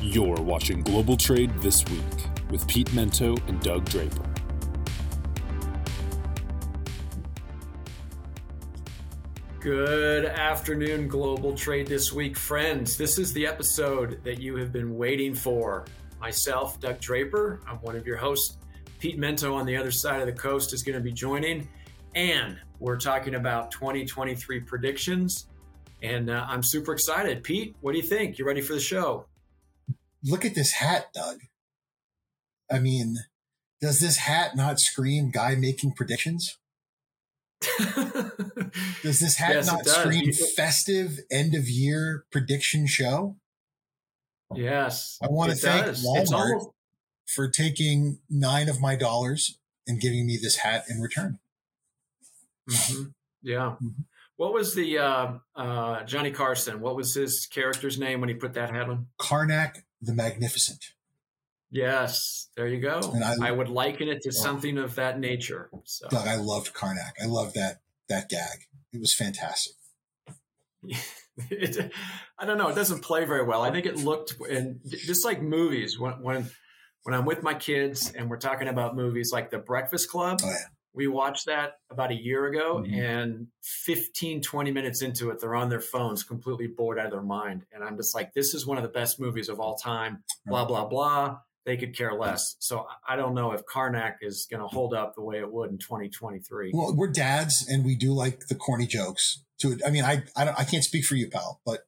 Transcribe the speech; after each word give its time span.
You're 0.00 0.40
watching 0.40 0.82
Global 0.82 1.16
Trade 1.16 1.52
This 1.58 1.84
Week 1.86 2.00
with 2.50 2.68
Pete 2.68 2.86
Mento 2.90 3.36
and 3.48 3.60
Doug 3.60 3.84
Draper. 3.86 4.22
Good 9.58 10.24
afternoon, 10.24 11.08
Global 11.08 11.52
Trade 11.52 11.88
This 11.88 12.12
Week 12.12 12.36
friends. 12.36 12.96
This 12.96 13.18
is 13.18 13.32
the 13.32 13.44
episode 13.44 14.22
that 14.22 14.40
you 14.40 14.54
have 14.54 14.72
been 14.72 14.96
waiting 14.96 15.34
for. 15.34 15.84
Myself, 16.20 16.78
Doug 16.78 17.00
Draper, 17.00 17.60
I'm 17.66 17.78
one 17.78 17.96
of 17.96 18.06
your 18.06 18.18
hosts. 18.18 18.56
Pete 19.00 19.18
Mento 19.18 19.52
on 19.52 19.66
the 19.66 19.76
other 19.76 19.90
side 19.90 20.20
of 20.20 20.26
the 20.26 20.32
coast 20.32 20.72
is 20.72 20.84
going 20.84 20.96
to 20.96 21.02
be 21.02 21.12
joining, 21.12 21.68
and 22.14 22.56
we're 22.78 22.98
talking 22.98 23.34
about 23.34 23.72
2023 23.72 24.60
predictions. 24.60 25.48
And 26.04 26.30
uh, 26.30 26.46
I'm 26.48 26.62
super 26.62 26.92
excited. 26.92 27.42
Pete, 27.42 27.74
what 27.80 27.90
do 27.90 27.98
you 27.98 28.04
think? 28.04 28.38
You 28.38 28.46
ready 28.46 28.60
for 28.60 28.74
the 28.74 28.80
show? 28.80 29.26
Look 30.24 30.44
at 30.44 30.54
this 30.54 30.72
hat, 30.72 31.12
Doug. 31.14 31.40
I 32.70 32.78
mean, 32.78 33.16
does 33.80 34.00
this 34.00 34.18
hat 34.18 34.56
not 34.56 34.80
scream 34.80 35.30
guy 35.30 35.54
making 35.54 35.92
predictions? 35.92 36.58
does 39.02 39.20
this 39.20 39.36
hat 39.36 39.54
yes, 39.54 39.66
not 39.66 39.86
scream 39.86 40.32
festive 40.32 41.18
end 41.30 41.54
of 41.54 41.68
year 41.68 42.24
prediction 42.30 42.86
show? 42.86 43.36
Yes. 44.54 45.18
I 45.22 45.26
want 45.28 45.50
to 45.50 45.56
thank 45.56 45.86
does. 45.86 46.04
Walmart 46.04 46.32
almost- 46.32 46.70
for 47.26 47.48
taking 47.48 48.20
nine 48.30 48.68
of 48.68 48.80
my 48.80 48.96
dollars 48.96 49.58
and 49.86 50.00
giving 50.00 50.26
me 50.26 50.38
this 50.40 50.56
hat 50.56 50.84
in 50.88 51.00
return. 51.00 51.38
Mm-hmm. 52.70 53.02
Yeah. 53.42 53.76
Mm-hmm. 53.82 54.02
What 54.36 54.52
was 54.52 54.74
the 54.74 54.98
uh, 54.98 55.32
uh, 55.56 56.04
Johnny 56.04 56.30
Carson? 56.30 56.80
What 56.80 56.94
was 56.94 57.12
his 57.12 57.46
character's 57.46 57.98
name 57.98 58.20
when 58.20 58.28
he 58.28 58.36
put 58.36 58.54
that 58.54 58.70
hat 58.70 58.88
on? 58.88 59.08
Carnac 59.18 59.84
the 60.00 60.14
Magnificent. 60.14 60.92
Yes, 61.70 62.48
there 62.56 62.66
you 62.66 62.80
go. 62.80 63.00
And 63.12 63.22
I, 63.22 63.48
I 63.48 63.50
would 63.50 63.68
liken 63.68 64.08
it 64.08 64.22
to 64.22 64.30
oh, 64.30 64.32
something 64.32 64.78
of 64.78 64.94
that 64.94 65.20
nature. 65.20 65.68
So. 65.84 66.08
Doug, 66.08 66.26
I 66.26 66.36
loved 66.36 66.72
Carnac. 66.72 67.16
I 67.22 67.26
loved 67.26 67.54
that 67.56 67.80
that 68.08 68.30
gag. 68.30 68.66
It 68.92 69.00
was 69.00 69.12
fantastic. 69.12 69.74
it, 71.50 71.92
I 72.38 72.46
don't 72.46 72.56
know. 72.56 72.68
It 72.68 72.74
doesn't 72.74 73.02
play 73.02 73.26
very 73.26 73.44
well. 73.44 73.62
I 73.62 73.70
think 73.70 73.84
it 73.84 73.98
looked 73.98 74.36
and 74.48 74.80
just 74.86 75.26
like 75.26 75.42
movies 75.42 75.98
when 75.98 76.22
when 76.22 76.50
when 77.02 77.14
I'm 77.14 77.26
with 77.26 77.42
my 77.42 77.54
kids 77.54 78.12
and 78.16 78.30
we're 78.30 78.38
talking 78.38 78.68
about 78.68 78.96
movies 78.96 79.30
like 79.30 79.50
The 79.50 79.58
Breakfast 79.58 80.08
Club. 80.08 80.40
Oh, 80.42 80.48
yeah 80.48 80.56
we 80.98 81.06
watched 81.06 81.46
that 81.46 81.78
about 81.90 82.10
a 82.10 82.14
year 82.14 82.46
ago 82.46 82.82
mm-hmm. 82.84 82.92
and 82.92 83.46
15 83.62 84.42
20 84.42 84.72
minutes 84.72 85.00
into 85.00 85.30
it 85.30 85.40
they're 85.40 85.54
on 85.54 85.68
their 85.68 85.80
phones 85.80 86.24
completely 86.24 86.66
bored 86.66 86.98
out 86.98 87.06
of 87.06 87.12
their 87.12 87.22
mind. 87.22 87.64
And 87.72 87.84
i'm 87.84 87.96
just 87.96 88.14
like 88.14 88.34
this 88.34 88.52
is 88.52 88.66
one 88.66 88.76
of 88.76 88.82
the 88.82 88.90
best 88.90 89.20
movies 89.20 89.48
of 89.48 89.60
all 89.60 89.76
time 89.76 90.24
blah 90.44 90.64
blah 90.64 90.84
blah. 90.84 91.38
They 91.64 91.76
could 91.76 91.96
care 91.96 92.14
less. 92.14 92.56
So 92.58 92.86
i 93.08 93.14
don't 93.14 93.34
know 93.34 93.52
if 93.52 93.64
carnac 93.64 94.18
is 94.22 94.46
going 94.50 94.60
to 94.60 94.66
hold 94.66 94.92
up 94.92 95.14
the 95.14 95.22
way 95.22 95.38
it 95.38 95.50
would 95.50 95.70
in 95.70 95.78
2023 95.78 96.72
well 96.74 96.94
we're 96.94 97.06
dads 97.06 97.66
and 97.68 97.84
we 97.84 97.94
do 97.94 98.12
like 98.12 98.48
the 98.48 98.56
corny 98.56 98.86
jokes 98.86 99.44
to 99.60 99.78
i 99.86 99.90
mean 99.90 100.04
i 100.04 100.24
i, 100.36 100.48
I 100.58 100.64
can't 100.64 100.84
speak 100.84 101.04
for 101.04 101.14
you 101.14 101.28
pal 101.28 101.60
but 101.64 101.86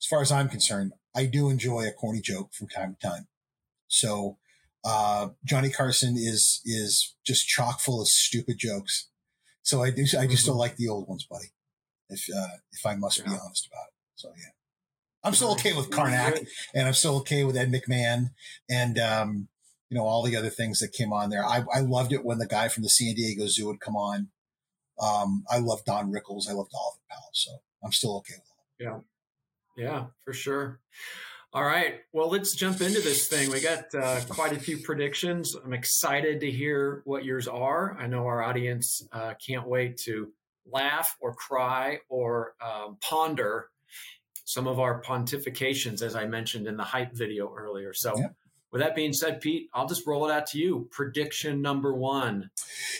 as 0.00 0.06
far 0.06 0.20
as 0.20 0.32
i'm 0.32 0.48
concerned 0.48 0.92
i 1.14 1.26
do 1.26 1.48
enjoy 1.48 1.86
a 1.86 1.92
corny 1.92 2.20
joke 2.20 2.52
from 2.52 2.68
time 2.68 2.96
to 2.98 3.06
time. 3.06 3.28
So 3.86 4.38
uh, 4.84 5.28
Johnny 5.44 5.70
Carson 5.70 6.16
is 6.16 6.60
is 6.64 7.14
just 7.26 7.48
chock 7.48 7.80
full 7.80 8.00
of 8.00 8.08
stupid 8.08 8.58
jokes. 8.58 9.08
So 9.62 9.82
I 9.82 9.90
do 9.90 10.02
I 10.02 10.04
just 10.04 10.12
do 10.12 10.18
mm-hmm. 10.26 10.36
still 10.36 10.58
like 10.58 10.76
the 10.76 10.88
old 10.88 11.08
ones, 11.08 11.26
buddy. 11.28 11.52
If 12.08 12.24
uh, 12.34 12.56
if 12.72 12.84
I 12.84 12.96
must 12.96 13.18
yeah. 13.18 13.24
be 13.24 13.30
honest 13.30 13.66
about 13.66 13.86
it. 13.88 13.94
So 14.16 14.28
yeah. 14.36 14.50
I'm 15.24 15.34
still 15.34 15.52
okay 15.52 15.72
with 15.72 15.90
Carnac 15.90 16.34
and 16.74 16.86
I'm 16.86 16.92
still 16.92 17.16
okay 17.16 17.44
with 17.44 17.56
Ed 17.56 17.72
McMahon 17.72 18.30
and 18.68 18.98
um, 18.98 19.48
you 19.88 19.96
know 19.96 20.04
all 20.04 20.22
the 20.22 20.36
other 20.36 20.50
things 20.50 20.80
that 20.80 20.92
came 20.92 21.12
on 21.12 21.30
there. 21.30 21.44
I, 21.44 21.64
I 21.74 21.80
loved 21.80 22.12
it 22.12 22.24
when 22.24 22.38
the 22.38 22.46
guy 22.46 22.68
from 22.68 22.82
the 22.82 22.90
San 22.90 23.14
Diego 23.14 23.46
Zoo 23.46 23.66
would 23.66 23.80
come 23.80 23.96
on. 23.96 24.28
Um, 25.00 25.44
I 25.50 25.58
love 25.58 25.84
Don 25.86 26.12
Rickles. 26.12 26.48
I 26.48 26.52
loved 26.52 26.72
all 26.74 26.94
of 26.94 26.98
it, 26.98 27.10
pal. 27.10 27.30
So 27.32 27.50
I'm 27.82 27.92
still 27.92 28.18
okay 28.18 28.34
with 28.34 28.42
it. 28.42 28.84
Yeah, 28.84 29.82
yeah, 29.82 30.04
for 30.24 30.34
sure. 30.34 30.80
All 31.54 31.62
right. 31.62 32.00
Well, 32.12 32.30
let's 32.30 32.52
jump 32.56 32.80
into 32.80 33.00
this 33.00 33.28
thing. 33.28 33.48
We 33.52 33.60
got 33.60 33.94
uh, 33.94 34.22
quite 34.28 34.52
a 34.52 34.58
few 34.58 34.78
predictions. 34.78 35.54
I'm 35.54 35.72
excited 35.72 36.40
to 36.40 36.50
hear 36.50 37.02
what 37.04 37.24
yours 37.24 37.46
are. 37.46 37.96
I 37.96 38.08
know 38.08 38.26
our 38.26 38.42
audience 38.42 39.06
uh, 39.12 39.34
can't 39.34 39.68
wait 39.68 39.98
to 39.98 40.32
laugh 40.66 41.16
or 41.20 41.32
cry 41.32 42.00
or 42.08 42.54
um, 42.60 42.96
ponder 43.00 43.68
some 44.44 44.66
of 44.66 44.80
our 44.80 45.00
pontifications, 45.00 46.02
as 46.02 46.16
I 46.16 46.26
mentioned 46.26 46.66
in 46.66 46.76
the 46.76 46.82
hype 46.82 47.12
video 47.12 47.54
earlier. 47.56 47.94
So, 47.94 48.18
yeah. 48.18 48.30
with 48.72 48.82
that 48.82 48.96
being 48.96 49.12
said, 49.12 49.40
Pete, 49.40 49.68
I'll 49.72 49.86
just 49.86 50.04
roll 50.08 50.28
it 50.28 50.32
out 50.32 50.48
to 50.48 50.58
you. 50.58 50.88
Prediction 50.90 51.62
number 51.62 51.94
one. 51.94 52.50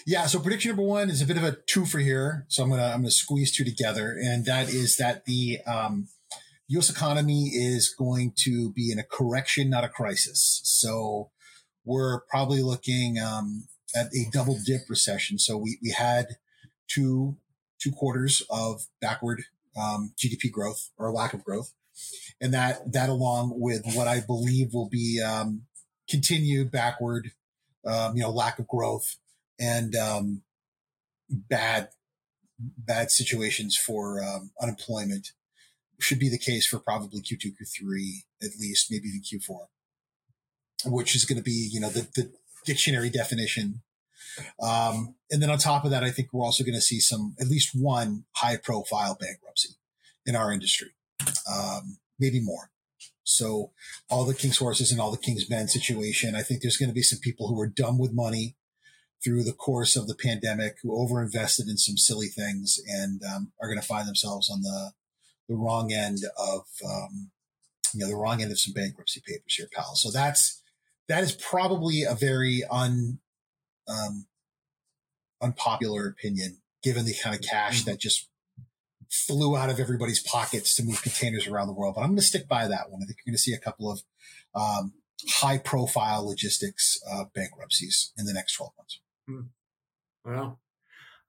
Yeah. 0.07 0.27
So, 0.27 0.39
prediction 0.39 0.69
number 0.69 0.85
one 0.85 1.11
is 1.11 1.21
a 1.21 1.27
bit 1.27 1.39
of 1.39 1.43
a 1.43 1.57
two 1.67 1.87
for 1.87 1.99
here. 1.99 2.47
So, 2.47 2.63
I'm 2.63 2.71
gonna 2.71 2.85
I'm 2.85 3.01
gonna 3.01 3.11
squeeze 3.11 3.51
two 3.51 3.65
together, 3.65 4.17
and 4.17 4.45
that 4.45 4.69
is 4.69 4.97
that 4.99 5.25
the 5.25 5.59
um, 5.67 6.07
U.S. 6.69 6.89
economy 6.89 7.51
is 7.53 7.95
going 7.97 8.33
to 8.39 8.73
be 8.73 8.91
in 8.91 8.99
a 8.99 9.05
correction, 9.05 9.69
not 9.69 9.85
a 9.85 9.89
crisis. 9.89 10.61
So 10.65 11.31
we're 11.85 12.21
probably 12.23 12.63
looking 12.63 13.19
um, 13.19 13.69
at 13.95 14.07
a 14.07 14.27
double 14.33 14.59
dip 14.65 14.83
recession. 14.89 15.39
So 15.39 15.57
we, 15.57 15.79
we 15.83 15.91
had 15.91 16.37
two 16.89 17.37
two 17.81 17.93
quarters 17.93 18.43
of 18.49 18.87
backward 19.01 19.43
um, 19.79 20.15
GDP 20.17 20.51
growth 20.51 20.91
or 20.97 21.13
lack 21.13 21.35
of 21.35 21.45
growth, 21.45 21.75
and 22.41 22.55
that 22.55 22.93
that 22.93 23.11
along 23.11 23.61
with 23.61 23.83
what 23.95 24.09
I 24.09 24.21
believe 24.21 24.73
will 24.73 24.89
be 24.89 25.23
um, 25.23 25.63
continued 26.09 26.71
backward, 26.71 27.33
um, 27.87 28.17
you 28.17 28.23
know, 28.23 28.31
lack 28.31 28.59
of 28.59 28.67
growth 28.67 29.17
and 29.61 29.95
um, 29.95 30.43
bad 31.29 31.91
bad 32.59 33.11
situations 33.11 33.77
for 33.77 34.23
um, 34.25 34.51
unemployment 34.61 35.33
should 36.05 36.19
be 36.19 36.29
the 36.29 36.39
case 36.39 36.67
for 36.67 36.79
probably 36.79 37.21
Q2, 37.21 37.53
Q3, 37.53 38.25
at 38.43 38.51
least, 38.61 38.91
maybe 38.91 39.09
even 39.09 39.23
Q4, 39.23 39.67
which 40.87 41.15
is 41.15 41.25
going 41.25 41.39
to 41.39 41.43
be, 41.43 41.69
you 41.73 41.81
know, 41.81 41.91
the, 41.91 42.09
the 42.15 42.33
dictionary 42.65 43.11
definition. 43.11 43.83
Um, 44.61 45.15
and 45.31 45.43
then 45.43 45.51
on 45.51 45.59
top 45.59 45.85
of 45.85 45.91
that, 45.91 46.05
I 46.05 46.11
think 46.11 46.29
we're 46.33 46.45
also 46.45 46.65
going 46.65 46.75
to 46.75 46.81
see 46.81 47.01
some, 47.01 47.35
at 47.41 47.49
least 47.49 47.71
one 47.75 48.25
high 48.37 48.57
profile 48.57 49.17
bankruptcy 49.19 49.77
in 50.27 50.37
our 50.37 50.53
industry, 50.53 50.91
um, 51.51 51.99
maybe 52.19 52.41
more. 52.41 52.71
So 53.23 53.73
all 54.11 54.25
the 54.25 54.35
King's 54.35 54.59
horses 54.59 54.93
and 54.93 55.01
all 55.01 55.11
the 55.11 55.19
King's 55.19 55.49
men 55.49 55.69
situation, 55.69 56.35
I 56.35 56.43
think 56.43 56.61
there's 56.61 56.77
going 56.77 56.91
to 56.91 56.95
be 56.95 57.03
some 57.03 57.21
people 57.21 57.49
who 57.49 57.61
are 57.61 57.67
dumb 57.67 57.99
with 57.99 58.13
money 58.13 58.57
through 59.25 59.43
the 59.43 59.53
course 59.53 59.97
of 59.97 60.07
the 60.07 60.15
pandemic 60.15 60.77
who 60.83 60.91
overinvested 60.91 61.69
in 61.69 61.79
some 61.79 61.97
silly 61.97 62.27
things 62.27 62.79
and 62.87 63.23
um, 63.25 63.53
are 63.61 63.69
going 63.69 63.81
to 63.81 63.87
find 63.87 64.07
themselves 64.07 64.51
on 64.51 64.61
the 64.61 64.93
the 65.49 65.57
wrong 65.57 65.93
end 65.93 66.19
of 66.39 66.67
um, 66.85 67.31
you 67.93 68.01
know 68.01 68.09
the 68.09 68.17
wrong 68.17 68.43
end 68.43 68.51
of 68.51 68.59
some 68.59 68.73
bankruptcy 68.73 69.23
papers 69.27 69.55
here, 69.55 69.69
pal. 69.73 69.95
So 69.95 70.11
that's 70.11 70.63
that 71.09 71.23
is 71.23 71.33
probably 71.33 72.03
a 72.03 72.15
very 72.15 72.63
un 72.71 73.19
um, 73.89 74.27
unpopular 75.43 76.07
opinion 76.07 76.59
given 76.83 77.05
the 77.05 77.15
kind 77.23 77.35
of 77.35 77.43
cash 77.43 77.81
mm-hmm. 77.81 77.91
that 77.91 78.01
just 78.01 78.29
flew 79.11 79.57
out 79.57 79.71
of 79.71 79.79
everybody's 79.79 80.23
pockets 80.23 80.75
to 80.75 80.83
move 80.83 81.03
containers 81.03 81.47
around 81.47 81.69
the 81.69 81.73
world. 81.73 81.95
But 81.95 82.03
I'm 82.03 82.09
going 82.09 82.17
to 82.17 82.23
stick 82.23 82.49
by 82.49 82.67
that 82.67 82.91
one. 82.91 83.01
I 83.03 83.07
think 83.07 83.19
you're 83.25 83.33
going 83.33 83.37
to 83.37 83.43
see 83.43 83.55
a 83.55 83.59
couple 83.59 83.91
of 83.91 84.03
um, 84.55 84.93
high 85.29 85.59
profile 85.59 86.27
logistics 86.27 86.99
uh, 87.11 87.25
bankruptcies 87.35 88.13
in 88.19 88.27
the 88.27 88.33
next 88.33 88.55
12 88.57 88.73
months. 88.77 89.01
Mm. 89.29 89.49
Well, 90.25 90.61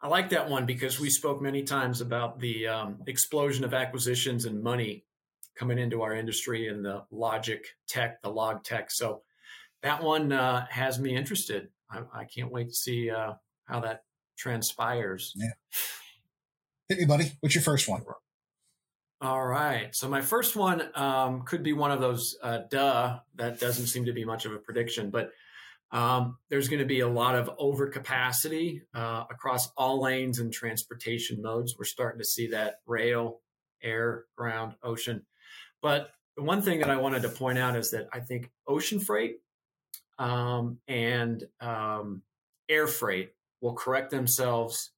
I 0.06 0.08
like 0.08 0.30
that 0.30 0.48
one 0.48 0.68
because 0.68 1.00
we 1.00 1.10
spoke 1.10 1.42
many 1.42 1.64
times 1.64 2.00
about 2.00 2.40
the 2.40 2.68
um, 2.68 2.98
explosion 3.08 3.64
of 3.64 3.74
acquisitions 3.74 4.46
and 4.46 4.62
money 4.62 5.04
coming 5.56 5.80
into 5.80 6.04
our 6.04 6.14
industry 6.14 6.68
and 6.68 6.86
the 6.86 7.06
logic 7.10 7.66
tech, 7.88 8.22
the 8.22 8.30
log 8.30 8.64
tech. 8.64 8.92
So 8.92 9.24
that 9.82 10.04
one 10.04 10.32
uh, 10.32 10.68
has 10.70 11.00
me 11.00 11.16
interested. 11.16 11.70
I, 11.90 12.02
I, 12.14 12.26
can't 12.26 12.52
wait 12.52 12.68
to 12.68 12.76
see 12.76 13.10
uh, 13.10 13.34
how 13.64 13.80
that 13.80 14.04
transpires. 14.38 15.34
Yeah. 15.36 15.50
Hit 16.88 17.00
me, 17.00 17.06
buddy. 17.06 17.32
What's 17.40 17.56
your 17.56 17.64
first 17.64 17.88
one? 17.90 18.04
All 19.22 19.44
right. 19.44 19.96
So 19.96 20.08
my 20.08 20.22
first 20.22 20.56
one 20.56 20.84
um, 20.94 21.46
could 21.46 21.64
be 21.64 21.74
one 21.74 21.90
of 21.90 22.00
those 22.00 22.38
uh, 22.44 22.60
duh 22.70 23.22
that 23.38 23.60
doesn't 23.60 23.88
seem 23.88 24.06
to 24.06 24.14
be 24.14 24.24
much 24.24 24.46
of 24.46 24.52
a 24.52 24.60
prediction, 24.60 25.10
but 25.10 25.32
um, 25.92 26.38
there's 26.50 26.68
going 26.68 26.80
to 26.80 26.86
be 26.86 27.00
a 27.02 27.08
lot 27.08 27.36
of 27.36 27.58
overcapacity 27.58 28.82
uh, 28.94 29.24
across 29.30 29.72
all 29.78 30.02
lanes 30.02 30.40
and 30.40 30.52
transportation 30.52 31.42
modes. 31.42 31.76
We're 31.78 31.86
starting 31.86 32.20
to 32.20 32.26
see 32.26 32.48
that 32.48 32.76
rail, 32.86 33.42
air, 33.82 34.26
ground, 34.36 34.76
ocean. 34.84 35.26
But 35.82 36.10
the 36.36 36.44
one 36.44 36.62
thing 36.62 36.80
that 36.80 36.90
I 36.90 36.98
wanted 36.98 37.22
to 37.22 37.30
point 37.30 37.58
out 37.58 37.76
is 37.76 37.92
that 37.92 38.08
I 38.12 38.20
think 38.20 38.52
ocean 38.68 39.00
freight 39.00 39.38
um, 40.18 40.80
and 40.88 41.44
um, 41.62 42.24
air 42.68 42.88
freight 42.88 43.32
will 43.62 43.74
correct 43.74 44.12
themselves 44.12 44.92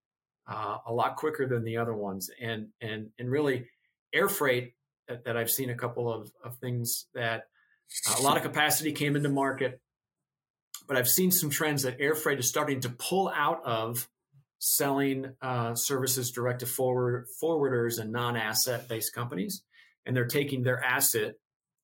uh, 0.48 0.78
a 0.88 0.94
lot 0.94 1.18
quicker 1.18 1.46
than 1.46 1.64
the 1.64 1.78
other 1.78 1.94
ones. 1.94 2.30
And 2.42 2.70
and 2.82 3.10
and 3.20 3.30
really, 3.30 3.68
air 4.14 4.30
freight 4.30 4.74
that, 5.08 5.26
that 5.26 5.38
I've 5.38 5.52
seen 5.52 5.70
a 5.70 5.76
couple 5.76 6.12
of, 6.12 6.32
of 6.44 6.58
things 6.58 7.06
that 7.14 7.44
a 8.18 8.22
lot 8.22 8.38
of 8.38 8.44
capacity 8.44 8.92
came 8.92 9.16
into 9.16 9.30
market, 9.30 9.80
but 10.88 10.98
I've 10.98 11.08
seen 11.08 11.32
some 11.32 11.50
trends 11.50 11.84
that 11.84 12.00
air 12.00 12.16
freight 12.16 12.40
is 12.40 12.48
starting 12.48 12.82
to 12.82 12.90
pull 12.90 13.32
out 13.36 13.62
of 13.66 14.08
selling 14.60 15.34
uh, 15.42 15.76
services 15.76 16.32
direct 16.32 16.62
to 16.62 16.66
forward, 16.66 17.28
forwarders 17.42 18.00
and 18.00 18.12
non-asset 18.12 18.88
based 18.88 19.14
companies, 19.14 19.64
and 20.06 20.16
they're 20.16 20.26
taking 20.26 20.64
their 20.64 20.84
asset, 20.84 21.36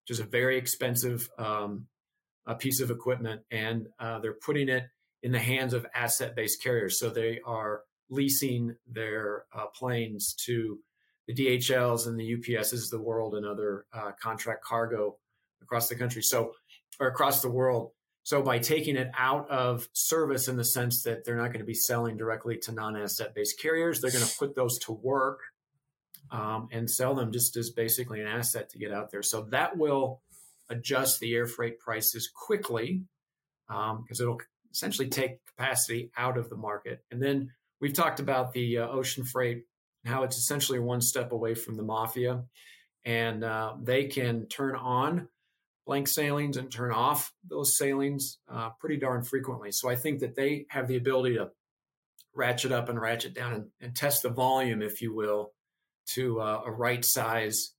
which 0.04 0.12
is 0.12 0.20
a 0.20 0.24
very 0.26 0.58
expensive 0.58 1.30
um, 1.38 1.88
a 2.46 2.56
piece 2.56 2.82
of 2.82 2.92
equipment, 2.92 3.42
and 3.52 3.88
uh, 4.00 4.20
they're 4.20 4.34
putting 4.34 4.70
it 4.70 4.84
in 5.22 5.32
the 5.32 5.40
hands 5.40 5.74
of 5.74 5.86
asset 5.96 6.36
based 6.36 6.62
carriers. 6.62 7.00
So 7.00 7.10
they 7.10 7.40
are 7.46 7.82
leasing 8.10 8.76
their 8.86 9.46
uh, 9.54 9.68
planes 9.68 10.36
to 10.46 10.80
the 11.28 11.34
DHLs 11.34 12.06
and 12.06 12.20
the 12.20 12.36
UPSs 12.36 12.84
of 12.84 12.90
the 12.90 13.02
world 13.02 13.34
and 13.34 13.46
other 13.46 13.86
uh, 13.94 14.12
contract 14.22 14.64
cargo 14.64 15.18
across 15.62 15.88
the 15.88 15.96
country. 15.96 16.22
So, 16.22 16.52
or 17.00 17.08
across 17.08 17.42
the 17.42 17.50
world. 17.50 17.92
So 18.24 18.42
by 18.42 18.60
taking 18.60 18.96
it 18.96 19.12
out 19.18 19.50
of 19.50 19.88
service 19.92 20.48
in 20.48 20.56
the 20.56 20.64
sense 20.64 21.04
that 21.04 21.26
they're 21.26 21.36
not 21.36 21.48
going 21.48 21.60
to 21.60 21.66
be 21.66 21.74
selling 21.74 22.16
directly 22.16 22.58
to 22.64 22.72
non-asset 22.72 23.36
based 23.36 23.60
carriers, 23.60 24.00
they're 24.00 24.12
going 24.12 24.26
to 24.26 24.38
put 24.38 24.56
those 24.56 24.80
to 24.80 24.94
work 24.94 25.42
um, 26.32 26.70
and 26.72 26.90
sell 26.90 27.16
them 27.16 27.32
just 27.32 27.58
as 27.58 27.70
basically 27.70 28.22
an 28.22 28.28
asset 28.28 28.70
to 28.70 28.80
get 28.80 28.94
out 28.94 29.12
there. 29.12 29.24
So 29.24 29.48
that 29.52 29.78
will 29.78 30.22
adjust 30.70 31.20
the 31.20 31.36
air 31.36 31.48
freight 31.48 31.80
prices 31.80 32.30
quickly 32.34 33.04
because 33.68 34.20
um, 34.20 34.26
it'll 34.26 34.42
essentially 34.72 35.10
take 35.10 35.46
capacity 35.46 36.12
out 36.18 36.38
of 36.38 36.50
the 36.50 36.56
market. 36.56 37.04
And 37.12 37.22
then 37.22 37.52
we've 37.80 37.94
talked 37.94 38.20
about 38.20 38.54
the 38.54 38.80
uh, 38.80 38.88
ocean 38.88 39.26
freight 39.26 39.64
and 40.04 40.14
how 40.14 40.24
it's 40.24 40.38
essentially 40.38 40.80
one 40.80 41.02
step 41.02 41.32
away 41.32 41.56
from 41.56 41.76
the 41.76 41.84
mafia, 41.84 42.44
and 43.06 43.44
uh, 43.44 43.74
they 43.82 44.06
can 44.06 44.48
turn 44.48 44.76
on 44.76 45.28
blank 45.86 46.08
sailings 46.08 46.58
and 46.58 46.72
turn 46.72 46.92
off 46.92 47.34
those 47.48 47.78
sailings 47.78 48.40
uh, 48.52 48.70
pretty 48.80 48.98
darn 48.98 49.24
frequently. 49.24 49.72
So 49.72 49.90
I 49.90 49.96
think 49.96 50.20
that 50.20 50.36
they 50.36 50.66
have 50.70 50.88
the 50.88 50.96
ability 50.96 51.36
to 51.36 51.50
ratchet 52.36 52.72
up 52.72 52.90
and 52.90 53.00
ratchet 53.00 53.34
down 53.34 53.54
and, 53.54 53.66
and 53.82 53.96
test 53.96 54.24
the 54.24 54.30
volume, 54.30 54.82
if 54.82 55.02
you 55.02 55.14
will, 55.14 55.52
to 56.06 56.42
uh, 56.42 56.62
a 56.66 56.72
right 56.72 57.04
size 57.04 57.74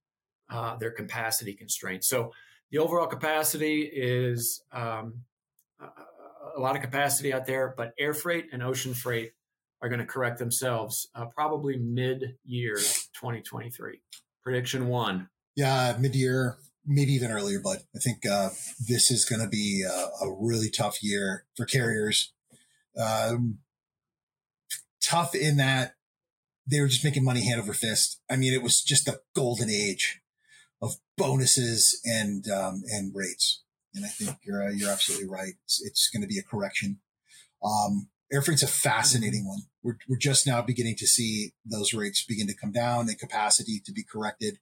uh, 0.51 0.77
their 0.77 0.91
capacity 0.91 1.55
constraints. 1.55 2.09
So 2.09 2.33
the 2.71 2.79
overall 2.79 3.07
capacity 3.07 3.83
is 3.83 4.63
um, 4.73 5.23
a, 5.81 6.61
lot 6.61 6.77
of 6.77 6.83
capacity 6.83 7.33
out 7.33 7.47
there, 7.47 7.75
but 7.77 7.93
air 7.99 8.15
freight 8.15 8.47
and 8.53 8.63
ocean 8.63 8.95
freight 8.95 9.33
are 9.83 9.89
going 9.89 10.01
to 10.01 10.07
correct 10.07 10.39
themselves 10.39 11.09
uh, 11.15 11.27
probably 11.27 11.77
mid 11.77 12.37
year 12.45 12.77
2023. 12.77 14.01
Prediction 14.43 14.89
one. 14.89 15.29
Yeah, 15.57 15.97
mid 15.99 16.15
year 16.15 16.57
maybe 16.87 17.13
even 17.13 17.31
earlier, 17.31 17.61
but 17.63 17.83
I 17.95 17.99
think 17.99 18.27
uh, 18.27 18.51
this 18.89 19.11
is 19.11 19.25
going 19.25 19.41
to 19.41 19.49
be 19.49 19.85
a, 19.89 20.25
a, 20.25 20.37
really 20.39 20.71
tough 20.71 21.03
year 21.03 21.45
for 21.57 21.65
carriers. 21.65 22.33
Um, 22.99 23.59
tough 25.03 25.35
in 25.35 25.57
that 25.57 25.95
they 26.67 26.81
were 26.81 26.89
just 26.89 27.05
making 27.05 27.25
money 27.25 27.45
hand 27.45 27.61
over 27.61 27.73
fist. 27.73 28.21
I 28.31 28.37
mean, 28.37 28.53
it 28.53 28.63
was 28.63 28.83
just 28.83 29.09
a 29.09 29.21
golden 29.35 29.71
age 29.71 30.21
of 30.81 30.95
bonuses 31.17 32.01
and 32.05 32.49
um, 32.49 32.83
and 32.89 33.13
rates. 33.15 33.63
And 33.95 34.05
I 34.05 34.09
think 34.09 34.39
you're 34.45 34.63
uh, 34.63 34.71
you're 34.71 34.91
absolutely 34.91 35.29
right. 35.29 35.55
It's, 35.65 35.83
it's 35.85 36.11
going 36.11 36.23
to 36.23 36.29
be 36.29 36.39
a 36.39 36.43
correction. 36.43 37.01
Um, 37.63 38.09
air 38.33 38.43
freight's 38.43 38.63
a 38.63 38.69
fascinating 38.69 39.47
one. 39.47 39.61
We're, 39.83 39.99
we're 40.09 40.19
just 40.19 40.47
now 40.47 40.61
beginning 40.63 40.97
to 40.99 41.07
see 41.07 41.53
those 41.65 41.95
rates 41.95 42.25
begin 42.25 42.47
to 42.49 42.57
come 42.57 42.73
down 42.73 43.09
and 43.09 43.19
capacity 43.19 43.81
to 43.85 43.93
be 43.93 44.05
corrected. 44.05 44.59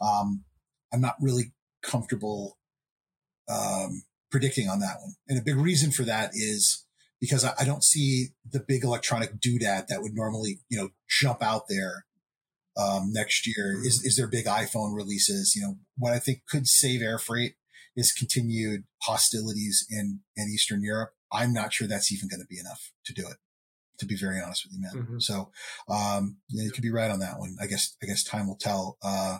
Um, 0.00 0.44
I'm 0.92 1.00
not 1.00 1.16
really 1.20 1.52
comfortable 1.82 2.58
um, 3.48 4.02
predicting 4.30 4.68
on 4.68 4.80
that 4.80 4.96
one. 5.00 5.14
And 5.28 5.38
a 5.38 5.42
big 5.42 5.56
reason 5.56 5.90
for 5.90 6.02
that 6.04 6.30
is 6.34 6.84
because 7.20 7.44
I, 7.44 7.54
I, 7.58 7.64
don't 7.64 7.82
see 7.82 8.28
the 8.48 8.60
big 8.60 8.84
electronic 8.84 9.40
doodad 9.40 9.88
that 9.88 10.02
would 10.02 10.14
normally, 10.14 10.60
you 10.68 10.78
know, 10.78 10.90
jump 11.08 11.42
out 11.42 11.62
there 11.68 12.04
um, 12.76 13.10
next 13.12 13.46
year. 13.46 13.74
Is, 13.82 14.04
is 14.04 14.16
there 14.16 14.28
big 14.28 14.44
iPhone 14.44 14.94
releases? 14.94 15.54
You 15.56 15.62
know, 15.62 15.74
what 15.96 16.12
I 16.12 16.18
think 16.18 16.42
could 16.48 16.66
save 16.66 17.02
air 17.02 17.18
freight 17.18 17.54
is 17.96 18.12
continued 18.12 18.84
hostilities 19.02 19.86
in, 19.90 20.20
in 20.36 20.48
Eastern 20.48 20.82
Europe. 20.82 21.10
I'm 21.32 21.52
not 21.52 21.72
sure 21.72 21.88
that's 21.88 22.12
even 22.12 22.28
going 22.28 22.40
to 22.40 22.46
be 22.46 22.60
enough 22.60 22.92
to 23.06 23.12
do 23.12 23.26
it. 23.26 23.36
To 23.98 24.06
be 24.06 24.16
very 24.16 24.40
honest 24.40 24.64
with 24.64 24.74
you, 24.74 24.80
man. 24.80 25.04
Mm-hmm. 25.04 25.18
So, 25.18 25.50
um, 25.88 26.36
yeah, 26.48 26.62
you 26.62 26.70
could 26.70 26.84
be 26.84 26.92
right 26.92 27.10
on 27.10 27.18
that 27.18 27.40
one. 27.40 27.56
I 27.60 27.66
guess, 27.66 27.96
I 28.00 28.06
guess 28.06 28.22
time 28.22 28.46
will 28.46 28.54
tell. 28.54 28.96
Uh, 29.02 29.38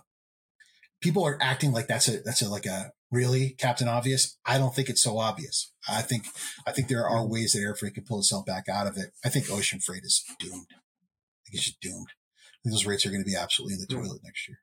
people 1.01 1.25
are 1.25 1.39
acting 1.41 1.73
like 1.73 1.87
that's 1.87 2.09
a 2.09 2.21
that's 2.23 2.43
a 2.43 2.49
like 2.49 2.67
a 2.67 2.93
really 3.11 3.51
Captain 3.59 3.89
Obvious. 3.89 4.37
I 4.45 4.59
don't 4.59 4.75
think 4.75 4.89
it's 4.89 5.03
so 5.03 5.19
obvious. 5.19 5.73
I 5.89 6.03
think 6.03 6.27
I 6.67 6.73
think 6.73 6.89
there 6.89 7.07
are 7.07 7.27
ways 7.27 7.53
that 7.53 7.61
air 7.61 7.75
freight 7.75 7.95
can 7.95 8.05
pull 8.05 8.19
itself 8.19 8.47
back 8.47 8.69
out 8.69 8.87
of 8.87 8.97
it. 8.97 9.13
I 9.25 9.29
think 9.29 9.51
ocean 9.51 9.81
freight 9.81 10.05
is 10.05 10.25
doomed. 10.39 10.67
I 10.71 11.45
think 11.47 11.55
it's 11.55 11.65
just 11.65 11.81
doomed. 11.81 12.09
I 12.11 12.57
think 12.65 12.75
those 12.75 12.87
rates 12.87 13.07
are 13.07 13.11
going 13.11 13.23
to 13.23 13.29
be 13.29 13.37
absolutely 13.37 13.75
in 13.75 13.81
the 13.81 13.95
hmm. 13.95 14.03
toilet 14.03 14.21
next 14.25 14.49
year. 14.49 14.59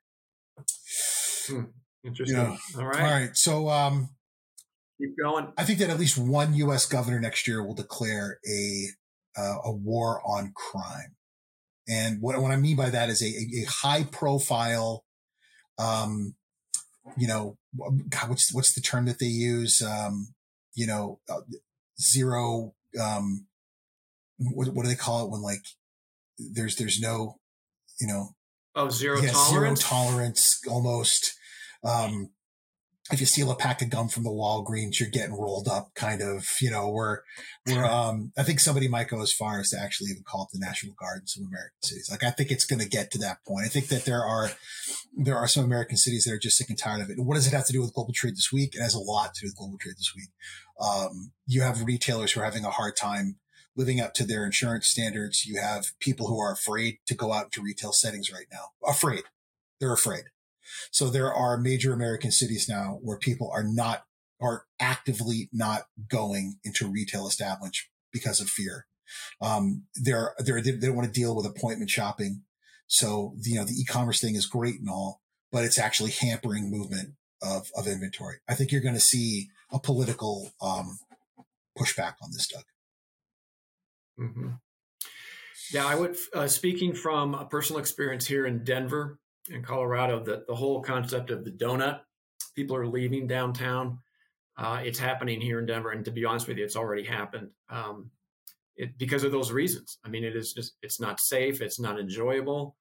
Hmm. 1.48 1.64
Interesting. 2.04 2.36
You 2.36 2.42
know, 2.42 2.56
all 2.78 2.86
right. 2.86 3.02
All 3.02 3.10
right. 3.10 3.36
So 3.36 3.68
um 3.68 4.10
keep 4.98 5.16
going. 5.20 5.52
I 5.56 5.64
think 5.64 5.78
that 5.80 5.90
at 5.90 5.98
least 5.98 6.18
one 6.18 6.54
US 6.54 6.86
governor 6.86 7.20
next 7.20 7.48
year 7.48 7.64
will 7.64 7.74
declare 7.74 8.38
a 8.48 8.86
uh, 9.36 9.58
a 9.64 9.72
war 9.72 10.22
on 10.26 10.52
crime. 10.54 11.16
And 11.88 12.20
what, 12.20 12.40
what 12.40 12.50
I 12.50 12.56
mean 12.56 12.76
by 12.76 12.90
that 12.90 13.10
is 13.10 13.22
a, 13.22 13.26
a, 13.26 13.62
a 13.62 13.64
high 13.68 14.04
profile 14.04 15.04
um, 15.78 16.34
you 17.16 17.26
know, 17.26 17.56
God, 18.08 18.28
what's 18.28 18.52
what's 18.52 18.74
the 18.74 18.80
term 18.80 19.06
that 19.06 19.18
they 19.18 19.26
use? 19.26 19.82
Um, 19.82 20.34
you 20.74 20.86
know, 20.86 21.20
uh, 21.28 21.40
zero. 22.00 22.74
Um, 23.00 23.46
what, 24.38 24.68
what 24.68 24.82
do 24.82 24.88
they 24.88 24.96
call 24.96 25.24
it 25.24 25.30
when 25.30 25.42
like 25.42 25.64
there's 26.38 26.76
there's 26.76 27.00
no, 27.00 27.38
you 28.00 28.06
know, 28.06 28.30
oh 28.74 28.88
zero 28.88 29.20
yeah, 29.20 29.30
tolerance, 29.30 29.80
zero 29.80 29.90
tolerance 29.90 30.60
almost. 30.68 31.34
Um, 31.84 32.30
if 33.12 33.20
you 33.20 33.26
steal 33.26 33.50
a 33.50 33.56
pack 33.56 33.82
of 33.82 33.90
gum 33.90 34.08
from 34.08 34.24
the 34.24 34.30
Walgreens, 34.30 34.98
you're 34.98 35.08
getting 35.08 35.34
rolled 35.34 35.68
up 35.68 35.94
kind 35.94 36.20
of, 36.20 36.46
you 36.60 36.70
know, 36.70 36.88
we're, 36.88 37.20
we're, 37.66 37.84
um, 37.90 38.32
I 38.36 38.42
think 38.42 38.60
somebody 38.60 38.88
might 38.88 39.08
go 39.08 39.22
as 39.22 39.32
far 39.32 39.60
as 39.60 39.70
to 39.70 39.80
actually 39.80 40.10
even 40.10 40.24
call 40.24 40.44
it 40.44 40.48
the 40.52 40.64
National 40.64 40.94
Guard 40.98 41.20
in 41.20 41.26
some 41.26 41.44
American 41.44 41.82
cities. 41.82 42.08
Like, 42.10 42.24
I 42.24 42.30
think 42.30 42.50
it's 42.50 42.64
going 42.64 42.80
to 42.80 42.88
get 42.88 43.10
to 43.12 43.18
that 43.18 43.44
point. 43.46 43.64
I 43.64 43.68
think 43.68 43.88
that 43.88 44.04
there 44.04 44.24
are, 44.24 44.50
there 45.16 45.36
are 45.36 45.46
some 45.46 45.64
American 45.64 45.96
cities 45.96 46.24
that 46.24 46.32
are 46.32 46.38
just 46.38 46.56
sick 46.56 46.68
and 46.68 46.78
tired 46.78 47.00
of 47.00 47.10
it. 47.10 47.18
And 47.18 47.26
what 47.26 47.34
does 47.34 47.46
it 47.46 47.52
have 47.52 47.66
to 47.66 47.72
do 47.72 47.80
with 47.80 47.94
global 47.94 48.12
trade 48.12 48.34
this 48.34 48.52
week? 48.52 48.74
It 48.74 48.82
has 48.82 48.94
a 48.94 49.00
lot 49.00 49.34
to 49.34 49.40
do 49.42 49.46
with 49.46 49.56
global 49.56 49.78
trade 49.78 49.96
this 49.96 50.12
week. 50.16 50.30
Um, 50.80 51.32
you 51.46 51.62
have 51.62 51.84
retailers 51.84 52.32
who 52.32 52.40
are 52.40 52.44
having 52.44 52.64
a 52.64 52.70
hard 52.70 52.96
time 52.96 53.38
living 53.76 54.00
up 54.00 54.14
to 54.14 54.24
their 54.24 54.44
insurance 54.44 54.88
standards. 54.88 55.46
You 55.46 55.60
have 55.60 55.92
people 56.00 56.26
who 56.26 56.40
are 56.40 56.52
afraid 56.52 56.98
to 57.06 57.14
go 57.14 57.32
out 57.32 57.46
into 57.46 57.62
retail 57.62 57.92
settings 57.92 58.32
right 58.32 58.46
now. 58.50 58.70
Afraid. 58.84 59.22
They're 59.78 59.92
afraid. 59.92 60.24
So 60.90 61.08
there 61.08 61.32
are 61.32 61.58
major 61.58 61.92
American 61.92 62.30
cities 62.30 62.68
now 62.68 62.98
where 63.02 63.18
people 63.18 63.50
are 63.52 63.64
not, 63.64 64.04
are 64.40 64.64
actively 64.80 65.48
not 65.52 65.86
going 66.08 66.58
into 66.64 66.90
retail 66.90 67.26
establishments 67.26 67.88
because 68.12 68.40
of 68.40 68.48
fear. 68.48 68.86
Um, 69.40 69.84
they're, 69.94 70.34
they're, 70.38 70.60
they 70.60 70.72
don't 70.72 70.96
want 70.96 71.12
to 71.12 71.20
deal 71.20 71.36
with 71.36 71.46
appointment 71.46 71.90
shopping. 71.90 72.42
So, 72.86 73.34
you 73.42 73.56
know, 73.56 73.64
the 73.64 73.74
e-commerce 73.74 74.20
thing 74.20 74.34
is 74.34 74.46
great 74.46 74.80
and 74.80 74.88
all, 74.88 75.22
but 75.52 75.64
it's 75.64 75.78
actually 75.78 76.12
hampering 76.12 76.70
movement 76.70 77.14
of, 77.42 77.68
of 77.76 77.86
inventory. 77.86 78.36
I 78.48 78.54
think 78.54 78.72
you're 78.72 78.80
going 78.80 78.94
to 78.94 79.00
see 79.00 79.48
a 79.72 79.78
political, 79.78 80.50
um, 80.60 80.98
pushback 81.78 82.14
on 82.22 82.30
this, 82.32 82.48
Doug. 82.48 82.64
Mm-hmm. 84.18 84.48
Yeah, 85.72 85.86
I 85.86 85.94
would, 85.94 86.16
uh, 86.32 86.46
speaking 86.46 86.94
from 86.94 87.34
a 87.34 87.44
personal 87.44 87.80
experience 87.80 88.26
here 88.26 88.46
in 88.46 88.64
Denver, 88.64 89.18
in 89.48 89.62
Colorado, 89.62 90.22
the, 90.22 90.44
the 90.46 90.54
whole 90.54 90.82
concept 90.82 91.30
of 91.30 91.44
the 91.44 91.50
donut, 91.50 92.00
people 92.54 92.76
are 92.76 92.86
leaving 92.86 93.26
downtown. 93.26 93.98
Uh, 94.56 94.80
it's 94.84 94.98
happening 94.98 95.40
here 95.40 95.58
in 95.58 95.66
Denver. 95.66 95.90
And 95.90 96.04
to 96.04 96.10
be 96.10 96.24
honest 96.24 96.48
with 96.48 96.56
you, 96.58 96.64
it's 96.64 96.76
already 96.76 97.04
happened 97.04 97.50
um, 97.68 98.10
it, 98.76 98.96
because 98.98 99.24
of 99.24 99.32
those 99.32 99.52
reasons. 99.52 99.98
I 100.04 100.08
mean, 100.08 100.24
it 100.24 100.34
is 100.34 100.52
just, 100.52 100.74
it's 100.82 101.00
not 101.00 101.20
safe. 101.20 101.60
It's 101.60 101.78
not 101.78 102.00
enjoyable. 102.00 102.76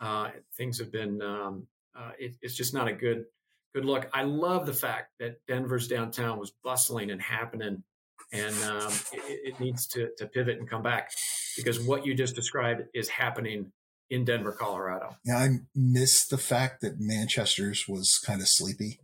Uh, 0.00 0.30
things 0.56 0.78
have 0.78 0.90
been, 0.90 1.20
um, 1.20 1.66
uh, 1.96 2.12
it, 2.18 2.36
it's 2.40 2.54
just 2.54 2.72
not 2.72 2.88
a 2.88 2.92
good, 2.92 3.24
good 3.74 3.84
look. 3.84 4.08
I 4.14 4.22
love 4.22 4.64
the 4.64 4.72
fact 4.72 5.12
that 5.20 5.44
Denver's 5.46 5.88
downtown 5.88 6.38
was 6.38 6.52
bustling 6.64 7.10
and 7.10 7.20
happening 7.20 7.82
and 8.32 8.54
um, 8.64 8.92
it, 9.12 9.54
it, 9.54 9.60
needs 9.60 9.86
to, 9.86 10.10
to 10.18 10.26
pivot 10.26 10.58
and 10.58 10.68
come 10.68 10.82
back 10.82 11.10
because 11.56 11.80
what 11.80 12.04
you 12.04 12.14
just 12.14 12.34
described 12.34 12.82
is 12.94 13.08
happening 13.08 13.72
in 14.10 14.24
Denver, 14.24 14.52
Colorado. 14.52 15.16
Yeah, 15.24 15.38
I 15.38 15.48
miss 15.74 16.26
the 16.26 16.38
fact 16.38 16.80
that 16.80 16.98
Manchester's 16.98 17.86
was 17.86 18.18
kind 18.18 18.40
of 18.40 18.48
sleepy, 18.48 19.00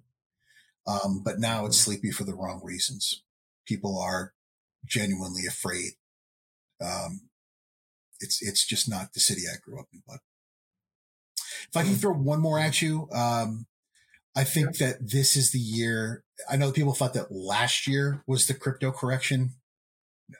um, 0.86 1.22
but 1.24 1.38
now 1.38 1.66
it's 1.66 1.78
mm-hmm. 1.78 1.90
sleepy 1.90 2.10
for 2.10 2.24
the 2.24 2.34
wrong 2.34 2.60
reasons. 2.62 3.22
People 3.66 4.00
are 4.00 4.32
genuinely 4.86 5.46
afraid. 5.46 5.92
Um, 6.82 7.28
it's 8.20 8.42
it's 8.42 8.66
just 8.66 8.88
not 8.88 9.12
the 9.12 9.20
city 9.20 9.42
I 9.50 9.56
grew 9.62 9.78
up 9.80 9.86
in. 9.92 10.02
But 10.06 10.20
if 11.68 11.76
I 11.76 11.82
can 11.82 11.92
mm-hmm. 11.92 12.00
throw 12.00 12.14
one 12.14 12.40
more 12.40 12.58
at 12.58 12.80
you, 12.80 13.08
um, 13.12 13.66
I 14.36 14.44
think 14.44 14.78
that 14.78 14.96
this 15.00 15.36
is 15.36 15.52
the 15.52 15.58
year. 15.58 16.24
I 16.50 16.56
know 16.56 16.72
people 16.72 16.94
thought 16.94 17.14
that 17.14 17.30
last 17.30 17.86
year 17.86 18.22
was 18.26 18.46
the 18.46 18.54
crypto 18.54 18.90
correction. 18.90 19.50
No, 20.28 20.38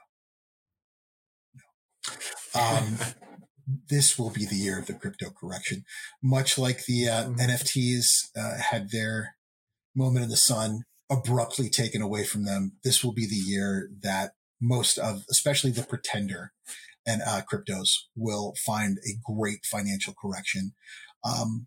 no. 2.60 2.96
This 3.88 4.18
will 4.18 4.30
be 4.30 4.46
the 4.46 4.56
year 4.56 4.78
of 4.78 4.86
the 4.86 4.94
crypto 4.94 5.30
correction, 5.30 5.84
much 6.22 6.58
like 6.58 6.84
the 6.86 7.08
uh, 7.08 7.24
mm-hmm. 7.24 7.40
NFTs 7.40 8.06
uh, 8.36 8.58
had 8.60 8.90
their 8.90 9.36
moment 9.94 10.24
in 10.24 10.30
the 10.30 10.36
sun 10.36 10.84
abruptly 11.10 11.68
taken 11.68 12.02
away 12.02 12.24
from 12.24 12.44
them. 12.44 12.72
This 12.82 13.04
will 13.04 13.12
be 13.12 13.26
the 13.26 13.34
year 13.34 13.90
that 14.02 14.32
most 14.60 14.98
of, 14.98 15.24
especially 15.30 15.70
the 15.70 15.82
pretender 15.82 16.52
and 17.06 17.22
uh, 17.26 17.42
cryptos, 17.50 17.90
will 18.16 18.54
find 18.64 18.98
a 18.98 19.32
great 19.32 19.64
financial 19.64 20.14
correction. 20.20 20.72
Um, 21.24 21.66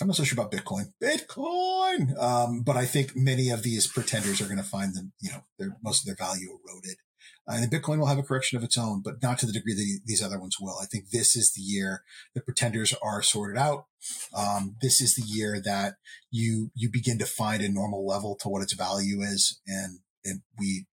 I'm 0.00 0.06
not 0.06 0.16
so 0.16 0.24
sure 0.24 0.40
about 0.40 0.52
Bitcoin. 0.52 0.92
Bitcoin, 1.02 2.16
um, 2.22 2.62
but 2.62 2.76
I 2.76 2.84
think 2.84 3.16
many 3.16 3.50
of 3.50 3.62
these 3.62 3.86
pretenders 3.86 4.40
are 4.40 4.44
going 4.44 4.58
to 4.58 4.62
find 4.62 4.94
them. 4.94 5.12
You 5.20 5.30
know, 5.30 5.44
their 5.58 5.76
most 5.82 6.02
of 6.02 6.06
their 6.06 6.26
value 6.26 6.50
eroded. 6.50 6.98
Uh, 7.48 7.56
and 7.56 7.72
Bitcoin 7.72 7.98
will 7.98 8.06
have 8.06 8.18
a 8.18 8.22
correction 8.22 8.58
of 8.58 8.64
its 8.64 8.76
own, 8.76 9.00
but 9.02 9.22
not 9.22 9.38
to 9.38 9.46
the 9.46 9.52
degree 9.52 9.74
that 9.74 10.00
these 10.04 10.22
other 10.22 10.38
ones 10.38 10.56
will. 10.60 10.78
I 10.82 10.86
think 10.86 11.10
this 11.10 11.34
is 11.34 11.52
the 11.52 11.62
year 11.62 12.02
the 12.34 12.42
pretenders 12.42 12.94
are 13.02 13.22
sorted 13.22 13.56
out. 13.56 13.86
Um, 14.36 14.76
this 14.82 15.00
is 15.00 15.14
the 15.14 15.24
year 15.26 15.60
that 15.64 15.94
you 16.30 16.70
you 16.74 16.90
begin 16.90 17.18
to 17.18 17.26
find 17.26 17.62
a 17.62 17.68
normal 17.68 18.06
level 18.06 18.36
to 18.40 18.48
what 18.48 18.62
its 18.62 18.74
value 18.74 19.22
is, 19.22 19.60
and 19.66 20.00
and 20.24 20.42
we 20.58 20.86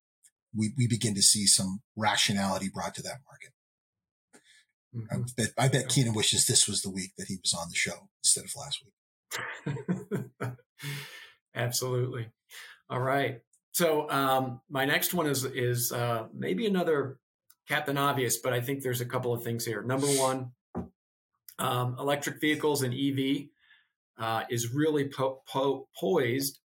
we 0.56 0.74
we 0.77 0.88
begin 0.88 1.13
to 1.15 1.22
see 1.22 1.46
some 1.46 1.82
rationality 1.96 2.70
brought 2.74 2.96
to 2.96 3.01
that 3.04 3.20
market. 3.27 3.51
Mm-hmm. 4.96 5.24
I 5.24 5.25
bet 5.36 5.50
I 5.58 5.68
bet 5.68 5.89
Keenan 5.89 6.13
wishes 6.13 6.46
this 6.46 6.68
was 6.68 6.82
the 6.82 6.89
week 6.89 7.12
that 7.18 7.27
he 7.27 7.38
was 7.42 7.54
on 7.54 7.68
the 7.70 7.75
show 7.75 8.10
instead 8.24 8.46
of 8.46 8.51
last 8.56 8.82
week. 8.86 8.94
Absolutely. 11.56 12.27
All 12.89 13.01
right. 13.01 13.42
So 13.75 14.10
um, 14.10 14.62
my 14.70 14.86
next 14.86 15.13
one 15.13 15.27
is 15.27 15.44
is 15.44 15.91
uh, 15.91 16.27
maybe 16.34 16.65
another 16.65 17.17
Captain 17.67 17.98
Obvious, 17.98 18.38
but 18.38 18.53
I 18.53 18.62
think 18.62 18.82
there's 18.82 19.01
a 19.01 19.05
couple 19.05 19.34
of 19.34 19.44
things 19.44 19.65
here. 19.65 19.82
Number 19.82 20.08
one, 20.08 20.51
um, 21.60 21.98
electric 22.00 22.39
vehicles 22.39 22.84
and 22.84 22.94
EV 22.94 23.48
uh, 24.17 24.44
is 24.50 24.74
really 24.74 25.10
po- 25.10 25.41
po- 25.46 25.89
poised 26.00 26.60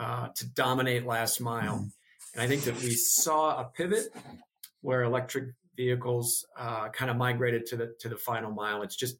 uh, 0.00 0.30
to 0.34 0.46
dominate 0.48 1.06
last 1.06 1.40
mile, 1.40 1.76
mm. 1.76 1.90
and 2.34 2.42
I 2.42 2.48
think 2.48 2.64
that 2.64 2.74
we 2.82 2.90
saw 2.90 3.60
a 3.60 3.64
pivot 3.66 4.08
where 4.80 5.04
electric 5.04 5.54
vehicles 5.76 6.44
uh, 6.58 6.88
kind 6.88 7.08
of 7.08 7.16
migrated 7.16 7.66
to 7.66 7.76
the 7.76 7.94
to 8.00 8.08
the 8.08 8.16
final 8.16 8.50
mile. 8.50 8.82
It's 8.82 8.96
just 8.96 9.16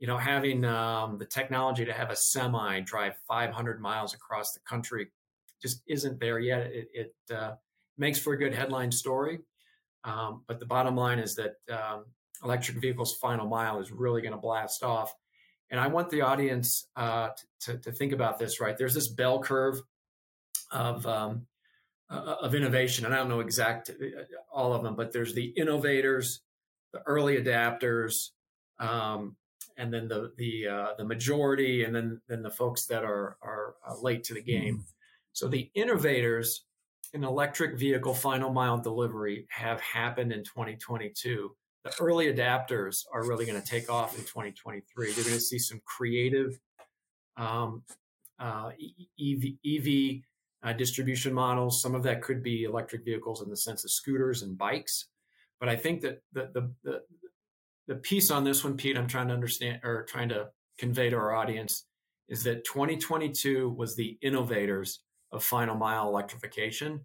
you 0.00 0.08
know 0.08 0.18
having 0.18 0.64
um, 0.64 1.18
the 1.18 1.24
technology 1.24 1.84
to 1.84 1.92
have 1.92 2.10
a 2.10 2.16
semi 2.16 2.80
drive 2.80 3.14
500 3.28 3.80
miles 3.80 4.12
across 4.12 4.54
the 4.54 4.60
country 4.68 5.06
just 5.60 5.82
isn't 5.86 6.20
there 6.20 6.38
yet. 6.38 6.70
It, 6.72 6.88
it 6.92 7.34
uh, 7.34 7.52
makes 7.96 8.18
for 8.18 8.32
a 8.32 8.38
good 8.38 8.54
headline 8.54 8.92
story, 8.92 9.40
um, 10.04 10.42
but 10.46 10.60
the 10.60 10.66
bottom 10.66 10.96
line 10.96 11.18
is 11.18 11.36
that 11.36 11.54
um, 11.70 12.04
electric 12.42 12.78
vehicles 12.78 13.16
final 13.16 13.46
mile 13.46 13.80
is 13.80 13.90
really 13.90 14.22
going 14.22 14.34
to 14.34 14.38
blast 14.38 14.82
off. 14.82 15.14
And 15.70 15.78
I 15.78 15.88
want 15.88 16.10
the 16.10 16.22
audience 16.22 16.86
uh, 16.96 17.30
to, 17.60 17.76
to, 17.78 17.92
think 17.92 18.12
about 18.12 18.38
this. 18.38 18.58
Right, 18.60 18.76
there's 18.76 18.94
this 18.94 19.08
bell 19.08 19.40
curve 19.40 19.82
of 20.70 21.06
um, 21.06 21.46
uh, 22.10 22.36
of 22.40 22.54
innovation, 22.54 23.04
and 23.04 23.14
I 23.14 23.18
don't 23.18 23.28
know 23.28 23.40
exact 23.40 23.90
uh, 23.90 24.22
all 24.50 24.72
of 24.72 24.82
them, 24.82 24.96
but 24.96 25.12
there's 25.12 25.34
the 25.34 25.44
innovators, 25.44 26.40
the 26.92 27.00
early 27.00 27.36
adapters, 27.36 28.30
um, 28.78 29.36
and 29.76 29.92
then 29.92 30.08
the 30.08 30.32
the 30.38 30.68
uh, 30.68 30.88
the 30.96 31.04
majority, 31.04 31.84
and 31.84 31.94
then 31.94 32.22
then 32.28 32.42
the 32.42 32.50
folks 32.50 32.86
that 32.86 33.04
are 33.04 33.36
are 33.42 33.74
uh, 33.86 33.94
late 34.00 34.24
to 34.24 34.34
the 34.34 34.42
game. 34.42 34.76
Mm-hmm. 34.76 34.97
So 35.38 35.46
the 35.46 35.70
innovators 35.76 36.64
in 37.14 37.22
electric 37.22 37.78
vehicle 37.78 38.12
final 38.12 38.52
mile 38.52 38.76
delivery 38.76 39.46
have 39.50 39.80
happened 39.80 40.32
in 40.32 40.42
2022. 40.42 41.54
The 41.84 41.94
early 42.00 42.26
adapters 42.26 43.04
are 43.14 43.24
really 43.24 43.46
going 43.46 43.62
to 43.62 43.64
take 43.66 43.88
off 43.88 44.18
in 44.18 44.24
2023. 44.24 45.06
You're 45.06 45.14
going 45.14 45.26
to 45.36 45.40
see 45.40 45.60
some 45.60 45.80
creative 45.84 46.58
um, 47.36 47.84
uh, 48.40 48.70
EV, 49.20 49.44
EV 49.64 50.22
uh, 50.64 50.72
distribution 50.72 51.32
models. 51.32 51.80
Some 51.80 51.94
of 51.94 52.02
that 52.02 52.20
could 52.20 52.42
be 52.42 52.64
electric 52.64 53.04
vehicles 53.04 53.40
in 53.40 53.48
the 53.48 53.56
sense 53.56 53.84
of 53.84 53.92
scooters 53.92 54.42
and 54.42 54.58
bikes. 54.58 55.06
But 55.60 55.68
I 55.68 55.76
think 55.76 56.00
that 56.00 56.20
the, 56.32 56.50
the, 56.52 56.72
the, 56.82 57.02
the 57.86 57.94
piece 57.94 58.32
on 58.32 58.42
this 58.42 58.64
one, 58.64 58.76
Pete, 58.76 58.98
I'm 58.98 59.06
trying 59.06 59.28
to 59.28 59.34
understand 59.34 59.82
or 59.84 60.02
trying 60.02 60.30
to 60.30 60.48
convey 60.78 61.10
to 61.10 61.16
our 61.16 61.32
audience 61.32 61.84
is 62.28 62.42
that 62.42 62.64
2022 62.64 63.70
was 63.70 63.94
the 63.94 64.18
innovators 64.20 64.98
of 65.32 65.44
final 65.44 65.76
mile 65.76 66.08
electrification. 66.08 67.04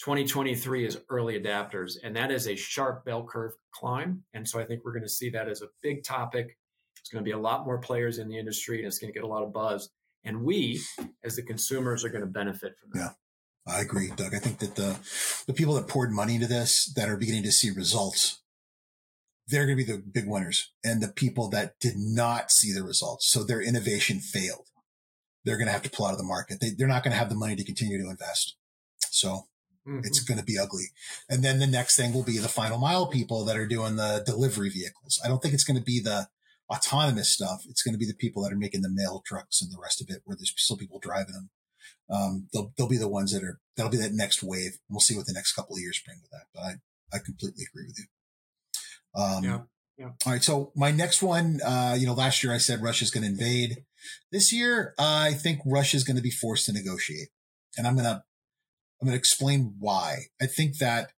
2023 0.00 0.86
is 0.86 0.98
early 1.10 1.40
adapters, 1.40 1.96
and 2.02 2.14
that 2.14 2.30
is 2.30 2.46
a 2.46 2.54
sharp 2.54 3.04
bell 3.04 3.24
curve 3.24 3.52
climb. 3.72 4.22
And 4.32 4.48
so 4.48 4.60
I 4.60 4.64
think 4.64 4.84
we're 4.84 4.92
going 4.92 5.02
to 5.02 5.08
see 5.08 5.30
that 5.30 5.48
as 5.48 5.60
a 5.60 5.68
big 5.82 6.04
topic. 6.04 6.56
It's 7.00 7.10
going 7.10 7.24
to 7.24 7.28
be 7.28 7.32
a 7.32 7.38
lot 7.38 7.64
more 7.64 7.78
players 7.78 8.18
in 8.18 8.28
the 8.28 8.38
industry, 8.38 8.78
and 8.78 8.86
it's 8.86 8.98
going 8.98 9.12
to 9.12 9.18
get 9.18 9.24
a 9.24 9.28
lot 9.28 9.42
of 9.42 9.52
buzz. 9.52 9.90
And 10.24 10.42
we, 10.42 10.80
as 11.24 11.36
the 11.36 11.42
consumers, 11.42 12.04
are 12.04 12.10
going 12.10 12.20
to 12.22 12.26
benefit 12.26 12.74
from 12.78 12.90
that. 12.92 13.14
Yeah, 13.66 13.74
I 13.74 13.80
agree, 13.80 14.10
Doug. 14.14 14.34
I 14.34 14.38
think 14.38 14.58
that 14.58 14.76
the 14.76 14.98
the 15.46 15.54
people 15.54 15.74
that 15.74 15.88
poured 15.88 16.12
money 16.12 16.34
into 16.34 16.46
this, 16.46 16.92
that 16.94 17.08
are 17.08 17.16
beginning 17.16 17.44
to 17.44 17.52
see 17.52 17.70
results, 17.70 18.42
they're 19.46 19.66
going 19.66 19.78
to 19.78 19.84
be 19.84 19.92
the 19.92 19.98
big 19.98 20.28
winners. 20.28 20.72
And 20.84 21.02
the 21.02 21.08
people 21.08 21.48
that 21.50 21.80
did 21.80 21.94
not 21.96 22.50
see 22.50 22.72
the 22.72 22.82
results, 22.84 23.30
so 23.30 23.42
their 23.42 23.62
innovation 23.62 24.20
failed, 24.20 24.66
they're 25.48 25.56
going 25.56 25.66
to 25.66 25.72
have 25.72 25.82
to 25.82 25.90
pull 25.90 26.06
out 26.06 26.12
of 26.12 26.18
the 26.18 26.24
market. 26.24 26.60
They, 26.60 26.70
they're 26.76 26.86
not 26.86 27.02
going 27.02 27.12
to 27.12 27.18
have 27.18 27.30
the 27.30 27.34
money 27.34 27.56
to 27.56 27.64
continue 27.64 27.96
to 28.02 28.10
invest. 28.10 28.56
So 29.10 29.48
mm-hmm. 29.88 30.00
it's 30.04 30.20
going 30.20 30.38
to 30.38 30.44
be 30.44 30.58
ugly. 30.58 30.86
And 31.28 31.42
then 31.42 31.58
the 31.58 31.66
next 31.66 31.96
thing 31.96 32.12
will 32.12 32.22
be 32.22 32.38
the 32.38 32.48
final 32.48 32.78
mile 32.78 33.06
people 33.06 33.46
that 33.46 33.56
are 33.56 33.66
doing 33.66 33.96
the 33.96 34.22
delivery 34.26 34.68
vehicles. 34.68 35.18
I 35.24 35.28
don't 35.28 35.40
think 35.40 35.54
it's 35.54 35.64
going 35.64 35.78
to 35.78 35.84
be 35.84 36.00
the 36.00 36.28
autonomous 36.70 37.32
stuff. 37.32 37.64
It's 37.68 37.82
going 37.82 37.94
to 37.94 37.98
be 37.98 38.06
the 38.06 38.14
people 38.14 38.42
that 38.42 38.52
are 38.52 38.56
making 38.56 38.82
the 38.82 38.90
mail 38.92 39.22
trucks 39.24 39.62
and 39.62 39.72
the 39.72 39.80
rest 39.80 40.02
of 40.02 40.10
it 40.10 40.20
where 40.24 40.36
there's 40.36 40.52
still 40.56 40.76
people 40.76 40.98
driving 41.00 41.32
them. 41.32 41.50
Um, 42.10 42.48
they'll, 42.52 42.72
they'll 42.76 42.88
be 42.88 42.98
the 42.98 43.08
ones 43.08 43.32
that 43.32 43.42
are, 43.42 43.58
that'll 43.76 43.90
be 43.90 43.98
that 43.98 44.12
next 44.12 44.42
wave. 44.42 44.78
We'll 44.90 45.00
see 45.00 45.16
what 45.16 45.26
the 45.26 45.32
next 45.32 45.54
couple 45.54 45.76
of 45.76 45.80
years 45.80 46.02
bring 46.04 46.18
with 46.20 46.30
that. 46.30 46.46
But 46.54 46.60
I, 46.60 47.16
I 47.16 47.18
completely 47.24 47.64
agree 47.70 47.86
with 47.86 47.98
you. 47.98 48.04
Um, 49.14 49.44
yeah. 49.44 49.60
Yeah. 49.98 50.10
All 50.24 50.32
right. 50.32 50.44
So 50.44 50.72
my 50.76 50.92
next 50.92 51.22
one, 51.22 51.60
uh, 51.64 51.96
you 51.98 52.06
know, 52.06 52.14
last 52.14 52.44
year 52.44 52.54
I 52.54 52.58
said 52.58 52.82
Russia's 52.82 53.10
going 53.10 53.24
to 53.24 53.30
invade. 53.30 53.84
This 54.32 54.52
year, 54.52 54.94
uh, 54.98 55.28
I 55.30 55.32
think 55.32 55.60
Russia's 55.66 56.04
going 56.04 56.16
to 56.16 56.22
be 56.22 56.30
forced 56.30 56.66
to 56.66 56.72
negotiate, 56.72 57.28
and 57.76 57.86
I'm 57.86 57.96
gonna 57.96 58.24
I'm 59.00 59.08
gonna 59.08 59.16
explain 59.16 59.74
why. 59.78 60.26
I 60.40 60.46
think 60.46 60.78
that 60.78 61.10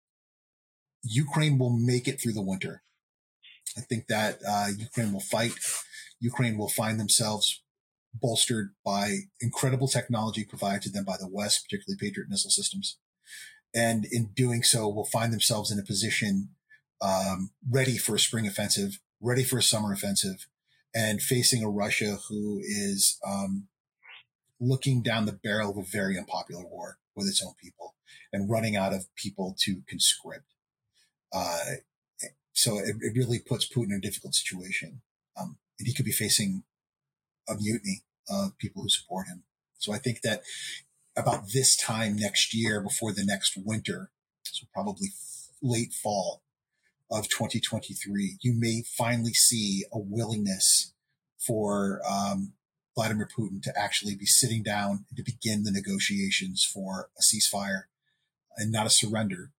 Ukraine 1.02 1.58
will 1.58 1.76
make 1.76 2.08
it 2.08 2.20
through 2.20 2.32
the 2.34 2.42
winter. 2.42 2.82
I 3.76 3.80
think 3.82 4.06
that 4.08 4.40
uh, 4.46 4.68
Ukraine 4.76 5.12
will 5.12 5.20
fight. 5.20 5.52
Ukraine 6.20 6.58
will 6.58 6.68
find 6.68 6.98
themselves 6.98 7.62
bolstered 8.14 8.70
by 8.84 9.18
incredible 9.40 9.86
technology 9.86 10.44
provided 10.44 10.82
to 10.82 10.90
them 10.90 11.04
by 11.04 11.16
the 11.18 11.28
West, 11.28 11.64
particularly 11.64 11.98
Patriot 11.98 12.28
missile 12.28 12.50
systems. 12.50 12.98
And 13.74 14.06
in 14.10 14.30
doing 14.34 14.62
so, 14.62 14.88
will 14.88 15.04
find 15.04 15.32
themselves 15.32 15.70
in 15.70 15.78
a 15.78 15.84
position 15.84 16.50
um, 17.00 17.50
ready 17.68 17.96
for 17.96 18.14
a 18.14 18.18
spring 18.18 18.46
offensive, 18.46 18.98
ready 19.20 19.44
for 19.44 19.58
a 19.58 19.62
summer 19.62 19.92
offensive, 19.92 20.46
and 20.94 21.20
facing 21.20 21.62
a 21.62 21.70
Russia 21.70 22.18
who 22.28 22.60
is 22.62 23.18
um, 23.26 23.68
looking 24.60 25.02
down 25.02 25.26
the 25.26 25.32
barrel 25.32 25.70
of 25.70 25.78
a 25.78 25.82
very 25.82 26.18
unpopular 26.18 26.64
war 26.64 26.98
with 27.14 27.28
its 27.28 27.42
own 27.44 27.52
people 27.62 27.94
and 28.32 28.50
running 28.50 28.76
out 28.76 28.92
of 28.92 29.06
people 29.14 29.54
to 29.58 29.82
conscript. 29.88 30.46
Uh, 31.32 31.64
so 32.52 32.78
it, 32.78 32.96
it, 33.00 33.16
really 33.16 33.38
puts 33.38 33.68
Putin 33.68 33.90
in 33.90 33.98
a 33.98 34.00
difficult 34.00 34.34
situation. 34.34 35.02
Um, 35.38 35.58
and 35.78 35.86
he 35.86 35.94
could 35.94 36.04
be 36.04 36.12
facing 36.12 36.64
a 37.48 37.54
mutiny 37.54 38.02
of 38.28 38.58
people 38.58 38.82
who 38.82 38.88
support 38.88 39.28
him. 39.28 39.44
So 39.78 39.92
I 39.92 39.98
think 39.98 40.22
that 40.22 40.42
about 41.16 41.52
this 41.52 41.76
time 41.76 42.16
next 42.16 42.54
year, 42.54 42.80
before 42.80 43.12
the 43.12 43.24
next 43.24 43.56
winter, 43.56 44.10
so 44.42 44.66
probably 44.72 45.08
late 45.62 45.92
fall, 45.92 46.42
of 47.10 47.28
2023, 47.28 48.38
you 48.40 48.54
may 48.56 48.82
finally 48.82 49.32
see 49.32 49.84
a 49.92 49.98
willingness 49.98 50.92
for 51.38 52.00
um, 52.08 52.52
Vladimir 52.94 53.28
Putin 53.28 53.62
to 53.62 53.72
actually 53.78 54.16
be 54.16 54.26
sitting 54.26 54.62
down 54.62 55.04
and 55.08 55.16
to 55.16 55.22
begin 55.22 55.62
the 55.62 55.70
negotiations 55.70 56.64
for 56.64 57.08
a 57.18 57.22
ceasefire 57.22 57.84
and 58.56 58.72
not 58.72 58.86
a 58.86 58.90
surrender, 58.90 59.52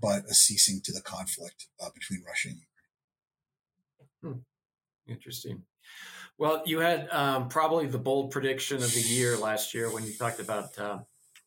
but 0.00 0.24
a 0.26 0.34
ceasing 0.34 0.80
to 0.84 0.92
the 0.92 1.00
conflict 1.00 1.66
uh, 1.80 1.90
between 1.92 2.22
Russia 2.26 2.48
and 2.48 2.58
Ukraine. 4.22 4.44
Hmm. 5.06 5.12
Interesting. 5.12 5.62
Well, 6.38 6.62
you 6.64 6.78
had 6.78 7.08
um, 7.10 7.48
probably 7.48 7.86
the 7.86 7.98
bold 7.98 8.30
prediction 8.30 8.76
of 8.76 8.94
the 8.94 9.00
year 9.00 9.36
last 9.36 9.74
year 9.74 9.92
when 9.92 10.04
you 10.04 10.12
talked 10.12 10.38
about 10.38 10.78
uh, 10.78 10.98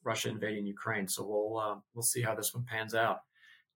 Russia 0.04 0.30
invading 0.30 0.66
Ukraine. 0.66 1.08
So 1.08 1.24
we'll 1.24 1.58
uh, 1.58 1.76
we'll 1.94 2.04
see 2.04 2.22
how 2.22 2.36
this 2.36 2.54
one 2.54 2.66
pans 2.66 2.94
out. 2.94 3.22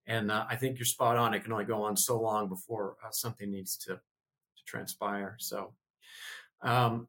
And 0.06 0.30
uh, 0.30 0.44
I 0.48 0.56
think 0.56 0.78
you're 0.78 0.86
spot 0.86 1.16
on. 1.16 1.34
It 1.34 1.42
can 1.42 1.52
only 1.52 1.64
go 1.64 1.82
on 1.82 1.96
so 1.96 2.20
long 2.20 2.48
before 2.48 2.96
uh, 3.04 3.10
something 3.10 3.50
needs 3.50 3.76
to, 3.78 3.94
to 3.94 4.64
transpire. 4.66 5.36
So, 5.38 5.72
um, 6.62 7.08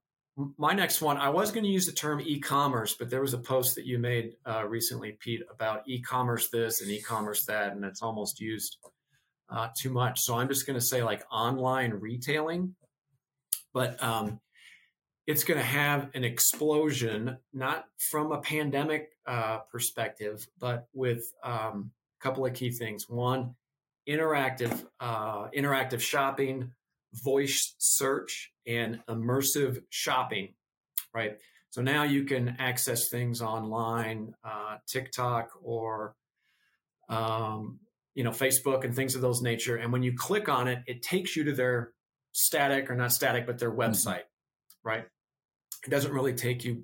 my 0.57 0.73
next 0.73 1.01
one, 1.01 1.17
I 1.17 1.29
was 1.29 1.51
going 1.51 1.63
to 1.63 1.69
use 1.69 1.87
the 1.87 1.91
term 1.91 2.21
e-commerce, 2.21 2.93
but 2.93 3.09
there 3.09 3.21
was 3.21 3.33
a 3.33 3.39
post 3.39 3.73
that 3.75 3.85
you 3.85 3.97
made 3.97 4.33
uh, 4.45 4.67
recently, 4.67 5.17
Pete, 5.19 5.41
about 5.51 5.81
e-commerce 5.87 6.49
this 6.49 6.81
and 6.81 6.91
e-commerce 6.91 7.45
that, 7.45 7.71
and 7.71 7.83
it's 7.83 8.03
almost 8.03 8.39
used 8.39 8.77
uh, 9.49 9.69
too 9.75 9.89
much. 9.89 10.19
So 10.21 10.35
I'm 10.37 10.47
just 10.47 10.67
going 10.67 10.79
to 10.79 10.85
say 10.85 11.01
like 11.01 11.23
online 11.31 11.91
retailing, 11.91 12.75
but 13.73 14.01
um, 14.03 14.39
it's 15.25 15.43
going 15.43 15.59
to 15.59 15.65
have 15.65 16.09
an 16.13 16.23
explosion, 16.23 17.37
not 17.51 17.85
from 17.97 18.31
a 18.31 18.39
pandemic 18.39 19.09
uh, 19.25 19.59
perspective, 19.71 20.47
but 20.59 20.87
with 20.93 21.33
um, 21.43 21.91
a 22.19 22.23
couple 22.23 22.45
of 22.45 22.53
key 22.53 22.71
things. 22.71 23.05
One, 23.07 23.55
interactive 24.07 24.85
uh, 24.99 25.47
interactive 25.49 25.99
shopping, 25.99 26.71
voice 27.13 27.75
search, 27.77 28.51
and 28.65 28.99
immersive 29.09 29.81
shopping. 29.89 30.53
Right. 31.13 31.37
So 31.69 31.81
now 31.81 32.03
you 32.03 32.23
can 32.23 32.55
access 32.59 33.09
things 33.09 33.41
online, 33.41 34.33
uh, 34.43 34.77
TikTok 34.87 35.49
or 35.61 36.15
um, 37.09 37.79
you 38.15 38.23
know 38.23 38.31
Facebook 38.31 38.83
and 38.83 38.95
things 38.95 39.15
of 39.15 39.21
those 39.21 39.41
nature. 39.41 39.75
And 39.75 39.91
when 39.91 40.03
you 40.03 40.13
click 40.17 40.49
on 40.49 40.67
it, 40.67 40.79
it 40.87 41.01
takes 41.01 41.35
you 41.35 41.43
to 41.45 41.53
their 41.53 41.91
static 42.31 42.89
or 42.89 42.95
not 42.95 43.11
static, 43.11 43.45
but 43.45 43.59
their 43.59 43.71
mm-hmm. 43.71 43.81
website. 43.81 44.25
Mm-hmm. 44.25 44.87
Right 44.89 45.05
it 45.85 45.89
doesn't 45.89 46.11
really 46.11 46.33
take 46.33 46.63
you 46.63 46.83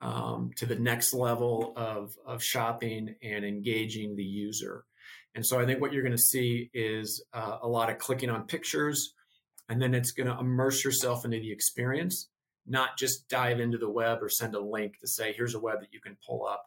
um, 0.00 0.50
to 0.56 0.66
the 0.66 0.76
next 0.76 1.12
level 1.12 1.72
of, 1.76 2.16
of 2.26 2.42
shopping 2.42 3.14
and 3.22 3.44
engaging 3.44 4.16
the 4.16 4.24
user. 4.24 4.84
And 5.34 5.46
so 5.46 5.60
I 5.60 5.66
think 5.66 5.80
what 5.80 5.92
you're 5.92 6.02
going 6.02 6.16
to 6.16 6.18
see 6.18 6.70
is 6.74 7.22
uh, 7.32 7.58
a 7.62 7.68
lot 7.68 7.90
of 7.90 7.98
clicking 7.98 8.30
on 8.30 8.46
pictures, 8.46 9.14
and 9.68 9.80
then 9.80 9.94
it's 9.94 10.10
going 10.12 10.26
to 10.26 10.38
immerse 10.38 10.84
yourself 10.84 11.24
into 11.24 11.38
the 11.38 11.52
experience, 11.52 12.28
not 12.66 12.98
just 12.98 13.28
dive 13.28 13.60
into 13.60 13.78
the 13.78 13.88
web 13.88 14.22
or 14.22 14.28
send 14.28 14.54
a 14.54 14.60
link 14.60 14.98
to 15.00 15.06
say, 15.06 15.32
here's 15.32 15.54
a 15.54 15.60
web 15.60 15.80
that 15.80 15.92
you 15.92 16.00
can 16.00 16.16
pull 16.26 16.46
up. 16.46 16.66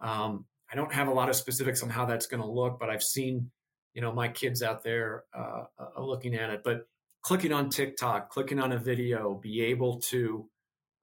Um, 0.00 0.46
I 0.72 0.76
don't 0.76 0.92
have 0.92 1.08
a 1.08 1.12
lot 1.12 1.28
of 1.28 1.36
specifics 1.36 1.82
on 1.82 1.90
how 1.90 2.06
that's 2.06 2.26
going 2.26 2.42
to 2.42 2.48
look, 2.48 2.78
but 2.78 2.88
I've 2.88 3.02
seen, 3.02 3.50
you 3.92 4.00
know, 4.00 4.12
my 4.12 4.28
kids 4.28 4.62
out 4.62 4.82
there 4.82 5.24
uh, 5.34 5.64
uh, 5.78 6.00
looking 6.00 6.34
at 6.34 6.50
it. 6.50 6.62
But 6.64 6.86
clicking 7.22 7.52
on 7.52 7.68
TikTok, 7.68 8.30
clicking 8.30 8.60
on 8.60 8.72
a 8.72 8.78
video, 8.78 9.34
be 9.34 9.62
able 9.64 10.00
to 10.10 10.48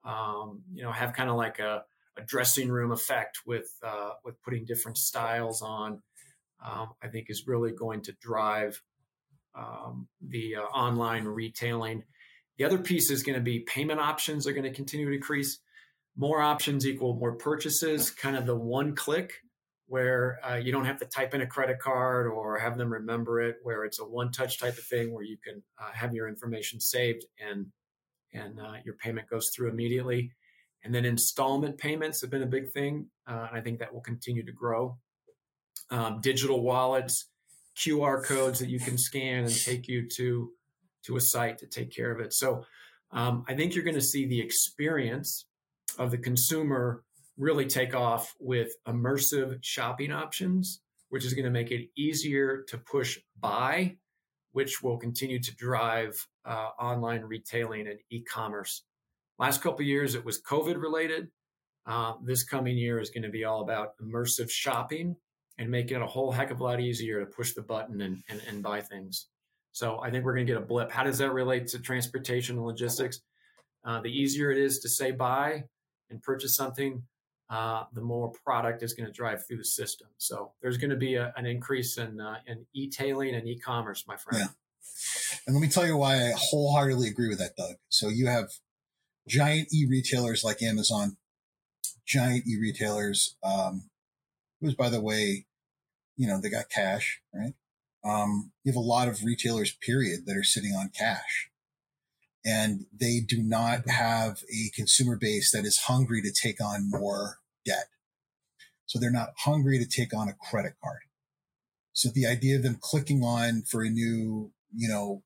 um, 0.03 0.61
you 0.73 0.83
know, 0.83 0.91
have 0.91 1.13
kind 1.13 1.29
of 1.29 1.35
like 1.35 1.59
a, 1.59 1.83
a, 2.17 2.21
dressing 2.21 2.69
room 2.69 2.91
effect 2.91 3.39
with 3.45 3.69
uh, 3.83 4.11
with 4.23 4.41
putting 4.41 4.65
different 4.65 4.97
styles 4.97 5.61
on. 5.61 6.01
Um, 6.65 6.89
I 7.03 7.07
think 7.07 7.29
is 7.29 7.45
really 7.45 7.71
going 7.71 8.01
to 8.03 8.13
drive 8.19 8.81
um, 9.55 10.07
the 10.21 10.55
uh, 10.55 10.61
online 10.61 11.25
retailing. 11.25 12.03
The 12.57 12.65
other 12.65 12.77
piece 12.79 13.11
is 13.11 13.23
going 13.23 13.37
to 13.37 13.43
be 13.43 13.59
payment 13.59 13.99
options 13.99 14.47
are 14.47 14.53
going 14.53 14.63
to 14.63 14.71
continue 14.71 15.07
to 15.07 15.15
increase. 15.15 15.59
More 16.15 16.41
options 16.41 16.87
equal 16.87 17.13
more 17.13 17.33
purchases. 17.33 18.09
Kind 18.09 18.35
of 18.35 18.45
the 18.45 18.55
one 18.55 18.95
click 18.95 19.33
where 19.87 20.39
uh, 20.47 20.55
you 20.55 20.71
don't 20.71 20.85
have 20.85 20.99
to 20.99 21.05
type 21.05 21.33
in 21.33 21.41
a 21.41 21.47
credit 21.47 21.79
card 21.79 22.27
or 22.27 22.57
have 22.57 22.77
them 22.77 22.91
remember 22.91 23.39
it. 23.39 23.57
Where 23.61 23.85
it's 23.85 23.99
a 23.99 24.03
one 24.03 24.31
touch 24.31 24.59
type 24.59 24.77
of 24.77 24.83
thing 24.83 25.13
where 25.13 25.23
you 25.23 25.37
can 25.37 25.61
uh, 25.79 25.91
have 25.93 26.13
your 26.13 26.27
information 26.27 26.79
saved 26.79 27.25
and 27.39 27.67
and 28.33 28.59
uh, 28.59 28.73
your 28.85 28.95
payment 28.95 29.29
goes 29.29 29.49
through 29.55 29.69
immediately. 29.69 30.31
And 30.83 30.93
then 30.93 31.05
installment 31.05 31.77
payments 31.77 32.21
have 32.21 32.29
been 32.29 32.43
a 32.43 32.47
big 32.47 32.71
thing, 32.71 33.07
uh, 33.27 33.47
and 33.49 33.57
I 33.57 33.61
think 33.61 33.79
that 33.79 33.93
will 33.93 34.01
continue 34.01 34.45
to 34.45 34.51
grow. 34.51 34.97
Um, 35.89 36.19
digital 36.21 36.61
wallets, 36.61 37.29
QR 37.77 38.23
codes 38.23 38.59
that 38.59 38.69
you 38.69 38.79
can 38.79 38.97
scan 38.97 39.43
and 39.45 39.55
take 39.55 39.87
you 39.87 40.07
to 40.17 40.51
to 41.05 41.15
a 41.15 41.21
site 41.21 41.57
to 41.59 41.67
take 41.67 41.95
care 41.95 42.11
of 42.11 42.19
it. 42.19 42.33
So 42.33 42.65
um, 43.11 43.45
I 43.47 43.53
think 43.53 43.73
you're 43.73 43.83
going 43.83 43.95
to 43.95 44.01
see 44.01 44.25
the 44.25 44.41
experience 44.41 45.45
of 45.97 46.11
the 46.11 46.17
consumer 46.17 47.03
really 47.37 47.65
take 47.65 47.95
off 47.95 48.35
with 48.39 48.73
immersive 48.87 49.59
shopping 49.61 50.11
options, 50.11 50.81
which 51.09 51.23
is 51.23 51.33
going 51.33 51.45
to 51.45 51.51
make 51.51 51.71
it 51.71 51.89
easier 51.95 52.63
to 52.67 52.77
push 52.77 53.19
buy 53.39 53.95
which 54.57 54.81
will 54.81 54.97
continue 54.97 55.37
to 55.37 55.55
drive 55.55 56.27
uh, 56.43 56.69
online 56.79 57.21
retailing 57.21 57.85
and 57.85 57.99
e-commerce. 58.09 58.85
Last 59.37 59.61
couple 59.61 59.85
years, 59.85 60.15
it 60.15 60.25
was 60.25 60.41
COVID 60.41 60.81
related. 60.81 61.27
Uh, 61.85 62.13
this 62.23 62.43
coming 62.43 62.75
year 62.75 62.99
is 62.99 63.11
going 63.11 63.21
to 63.21 63.29
be 63.29 63.43
all 63.43 63.61
about 63.61 63.89
immersive 64.01 64.49
shopping 64.49 65.15
and 65.59 65.69
making 65.69 65.97
it 65.97 66.01
a 66.01 66.07
whole 66.07 66.31
heck 66.31 66.49
of 66.49 66.59
a 66.59 66.63
lot 66.63 66.79
easier 66.79 67.19
to 67.19 67.27
push 67.27 67.53
the 67.53 67.61
button 67.61 68.01
and, 68.01 68.23
and, 68.29 68.41
and 68.49 68.63
buy 68.63 68.81
things. 68.81 69.27
So 69.73 69.99
I 70.01 70.09
think 70.09 70.25
we're 70.25 70.33
going 70.33 70.47
to 70.47 70.51
get 70.51 70.59
a 70.59 70.65
blip. 70.65 70.89
How 70.89 71.03
does 71.03 71.19
that 71.19 71.33
relate 71.33 71.67
to 71.67 71.79
transportation 71.79 72.57
and 72.57 72.65
logistics? 72.65 73.19
Uh, 73.85 74.01
the 74.01 74.09
easier 74.09 74.49
it 74.49 74.57
is 74.57 74.79
to 74.79 74.89
say 74.89 75.11
buy 75.11 75.65
and 76.09 76.19
purchase 76.23 76.55
something, 76.55 77.03
uh, 77.49 77.83
the 77.93 78.01
more 78.01 78.31
product 78.43 78.83
is 78.83 78.93
going 78.93 79.07
to 79.07 79.13
drive 79.13 79.45
through 79.45 79.57
the 79.57 79.65
system. 79.65 80.07
So 80.17 80.51
there's 80.61 80.77
going 80.77 80.89
to 80.89 80.97
be 80.97 81.15
a, 81.15 81.33
an 81.37 81.45
increase 81.45 81.97
in 81.97 82.19
uh, 82.19 82.37
in 82.45 82.65
e-tailing 82.73 83.35
and 83.35 83.47
e-commerce, 83.47 84.05
my 84.07 84.17
friend. 84.17 84.45
Yeah. 84.45 85.37
And 85.45 85.55
let 85.55 85.61
me 85.61 85.69
tell 85.69 85.85
you 85.85 85.97
why 85.97 86.15
I 86.15 86.33
wholeheartedly 86.35 87.07
agree 87.07 87.29
with 87.29 87.39
that, 87.39 87.55
Doug. 87.55 87.75
So 87.89 88.09
you 88.09 88.27
have 88.27 88.49
giant 89.27 89.69
e-retailers 89.73 90.43
like 90.43 90.61
Amazon, 90.61 91.17
giant 92.05 92.45
e-retailers, 92.47 93.37
um, 93.43 93.89
who's 94.59 94.75
by 94.75 94.89
the 94.89 95.01
way, 95.01 95.45
you 96.17 96.27
know, 96.27 96.41
they 96.41 96.49
got 96.49 96.69
cash, 96.69 97.21
right? 97.33 97.53
Um, 98.03 98.51
you 98.63 98.71
have 98.71 98.77
a 98.77 98.79
lot 98.79 99.07
of 99.07 99.23
retailers, 99.23 99.71
period, 99.71 100.25
that 100.25 100.35
are 100.35 100.43
sitting 100.43 100.71
on 100.71 100.89
cash 100.97 101.49
and 102.45 102.85
they 102.97 103.19
do 103.19 103.41
not 103.41 103.89
have 103.89 104.39
a 104.49 104.69
consumer 104.75 105.17
base 105.19 105.51
that 105.51 105.65
is 105.65 105.77
hungry 105.87 106.21
to 106.21 106.31
take 106.31 106.61
on 106.63 106.89
more 106.89 107.39
debt. 107.65 107.87
So 108.85 108.99
they're 108.99 109.11
not 109.11 109.33
hungry 109.39 109.79
to 109.79 109.85
take 109.85 110.15
on 110.15 110.29
a 110.29 110.33
credit 110.33 110.73
card. 110.81 111.01
So 111.93 112.09
the 112.13 112.27
idea 112.27 112.55
of 112.55 112.63
them 112.63 112.77
clicking 112.79 113.23
on 113.23 113.63
for 113.63 113.83
a 113.83 113.89
new, 113.89 114.51
you 114.73 114.87
know, 114.87 115.23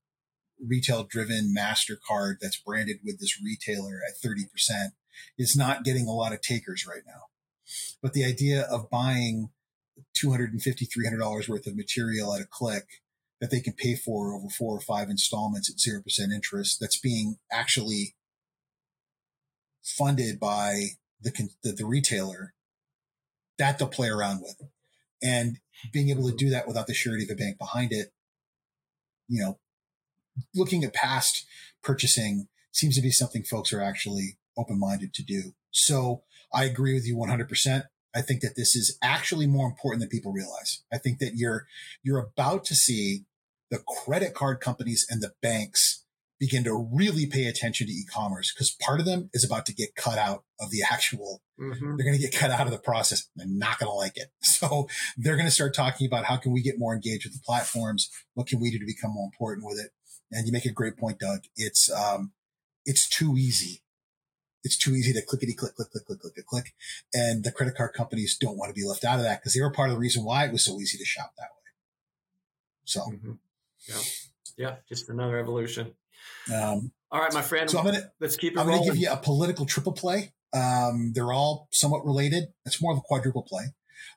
retail 0.66 1.04
driven 1.04 1.54
MasterCard 1.56 2.36
that's 2.42 2.60
branded 2.60 2.98
with 3.04 3.20
this 3.20 3.40
retailer 3.44 4.00
at 4.08 4.16
30% 4.26 4.92
is 5.38 5.56
not 5.56 5.84
getting 5.84 6.08
a 6.08 6.14
lot 6.14 6.34
of 6.34 6.42
takers 6.42 6.86
right 6.88 7.04
now. 7.06 7.24
But 8.02 8.14
the 8.14 8.26
idea 8.26 8.62
of 8.64 8.90
buying 8.90 9.50
$250, 10.18 10.56
$300 10.64 11.50
worth 11.50 11.68
of 11.68 11.76
material 11.76 12.34
at 12.34 12.42
a 12.42 12.48
click 12.50 12.86
that 13.42 13.52
they 13.52 13.60
can 13.60 13.74
pay 13.74 13.96
for 13.96 14.34
over 14.34 14.48
four 14.48 14.78
or 14.78 14.82
five 14.82 15.10
installments 15.10 15.70
at 15.70 15.78
0% 15.78 16.34
interest 16.34 16.78
that's 16.80 17.00
being 17.00 17.38
actually 17.52 18.16
funded 19.84 20.40
by 20.40 20.92
the, 21.20 21.32
the, 21.64 21.72
the 21.74 21.86
retailer 21.86 22.54
that 23.58 23.78
they'll 23.78 23.88
play 23.88 24.08
around 24.08 24.42
with. 24.42 24.56
And 25.22 25.58
being 25.92 26.10
able 26.10 26.30
to 26.30 26.36
do 26.36 26.50
that 26.52 26.68
without 26.68 26.88
the 26.88 26.94
surety 26.94 27.24
of 27.24 27.32
a 27.32 27.36
bank 27.36 27.58
behind 27.58 27.92
it 27.92 28.12
you 29.32 29.42
know 29.42 29.58
looking 30.54 30.84
at 30.84 30.94
past 30.94 31.46
purchasing 31.82 32.48
seems 32.72 32.96
to 32.96 33.02
be 33.02 33.12
something 33.12 33.44
folks 33.44 33.74
are 33.74 33.82
actually 33.82 34.38
open-minded 34.58 35.14
to 35.14 35.24
do. 35.24 35.54
So 35.72 36.24
i 36.54 36.66
agree 36.66 36.94
with 36.94 37.08
you 37.08 37.16
100% 37.16 37.84
i 38.14 38.22
think 38.22 38.42
that 38.42 38.56
this 38.58 38.76
is 38.76 38.98
actually 39.02 39.48
more 39.48 39.68
important 39.68 40.02
than 40.02 40.10
people 40.10 40.34
realize. 40.34 40.84
I 40.94 40.98
think 40.98 41.20
that 41.20 41.36
you're 41.36 41.66
you're 42.04 42.20
about 42.20 42.66
to 42.66 42.76
see 42.76 43.24
the 43.72 43.80
credit 43.88 44.36
card 44.36 44.60
companies 44.60 45.08
and 45.10 45.22
the 45.22 45.32
banks 45.42 46.06
begin 46.40 46.64
to 46.64 46.90
really 46.92 47.28
pay 47.28 47.46
attention 47.46 47.86
to 47.86 47.94
e-commerce 47.94 48.52
because 48.52 48.72
part 48.72 49.00
of 49.00 49.06
them 49.06 49.30
is 49.32 49.46
about 49.46 49.66
to 49.66 49.74
get 49.74 49.96
cut 49.96 50.18
out 50.18 50.44
of 50.60 50.72
the 50.72 50.82
actual 50.92 51.42
mm-hmm. 51.60 51.96
they're 51.96 52.06
going 52.06 52.18
to 52.18 52.22
get 52.22 52.36
cut 52.36 52.52
out 52.52 52.66
of 52.66 52.72
the 52.72 52.80
process. 52.80 53.30
They're 53.36 53.48
not 53.48 53.80
going 53.80 53.90
to 53.90 53.96
like 53.96 54.18
it. 54.18 54.28
So 54.62 54.88
they're 55.18 55.38
going 55.38 55.48
to 55.48 55.52
start 55.52 55.74
talking 55.74 56.06
about 56.06 56.26
how 56.26 56.38
can 56.38 56.52
we 56.52 56.62
get 56.62 56.78
more 56.78 56.94
engaged 56.94 57.26
with 57.26 57.34
the 57.34 57.42
platforms? 57.44 58.12
What 58.36 58.46
can 58.46 58.60
we 58.60 58.70
do 58.70 58.78
to 58.78 58.86
become 58.86 59.12
more 59.12 59.26
important 59.26 59.66
with 59.66 59.80
it? 59.80 59.90
And 60.32 60.46
you 60.46 60.54
make 60.54 60.66
a 60.66 60.72
great 60.72 60.98
point 60.98 61.18
doug. 61.18 61.46
It's 61.56 61.92
um 61.92 62.34
it's 62.86 63.10
too 63.10 63.36
easy. 63.38 63.82
It's 64.64 64.78
too 64.78 64.92
easy 64.92 65.14
to 65.14 65.22
clickety 65.24 65.54
click 65.54 65.76
click 65.76 65.90
click 65.92 66.06
click 66.06 66.20
click 66.20 66.34
click 66.36 66.46
click. 66.46 66.74
And 67.14 67.44
the 67.44 67.52
credit 67.52 67.76
card 67.76 67.94
companies 67.94 68.38
don't 68.40 68.58
want 68.58 68.70
to 68.70 68.80
be 68.80 68.88
left 68.88 69.04
out 69.04 69.18
of 69.18 69.24
that 69.24 69.42
because 69.42 69.56
they 69.56 69.62
were 69.62 69.72
part 69.72 69.90
of 69.90 69.96
the 69.96 70.00
reason 70.00 70.24
why 70.24 70.46
it 70.46 70.52
was 70.52 70.64
so 70.64 70.80
easy 70.80 70.98
to 71.00 71.06
shop 71.06 71.34
that 71.38 71.50
way. 71.50 71.72
So 72.86 73.02
mm-hmm. 73.02 73.32
Yeah. 73.88 73.96
Yeah. 74.58 74.76
Just 74.88 75.10
another 75.10 75.38
evolution. 75.38 75.94
Um, 76.54 76.92
all 77.12 77.20
right, 77.20 77.34
my 77.34 77.42
friend. 77.42 77.70
So 77.70 77.80
I'm 77.80 77.86
gonna 77.86 78.12
let's 78.20 78.38
keep 78.38 78.54
it. 78.54 78.60
I'm 78.60 78.68
going 78.68 78.80
to 78.80 78.86
give 78.86 78.98
you 78.98 79.12
a 79.12 79.18
political 79.18 79.66
triple 79.66 79.92
play. 79.92 80.34
Um, 80.54 81.12
they're 81.14 81.32
all 81.32 81.68
somewhat 81.72 82.06
related. 82.06 82.46
It's 82.66 82.82
more 82.82 82.92
of 82.92 82.98
a 82.98 83.02
quadruple 83.02 83.44
play, 83.44 83.66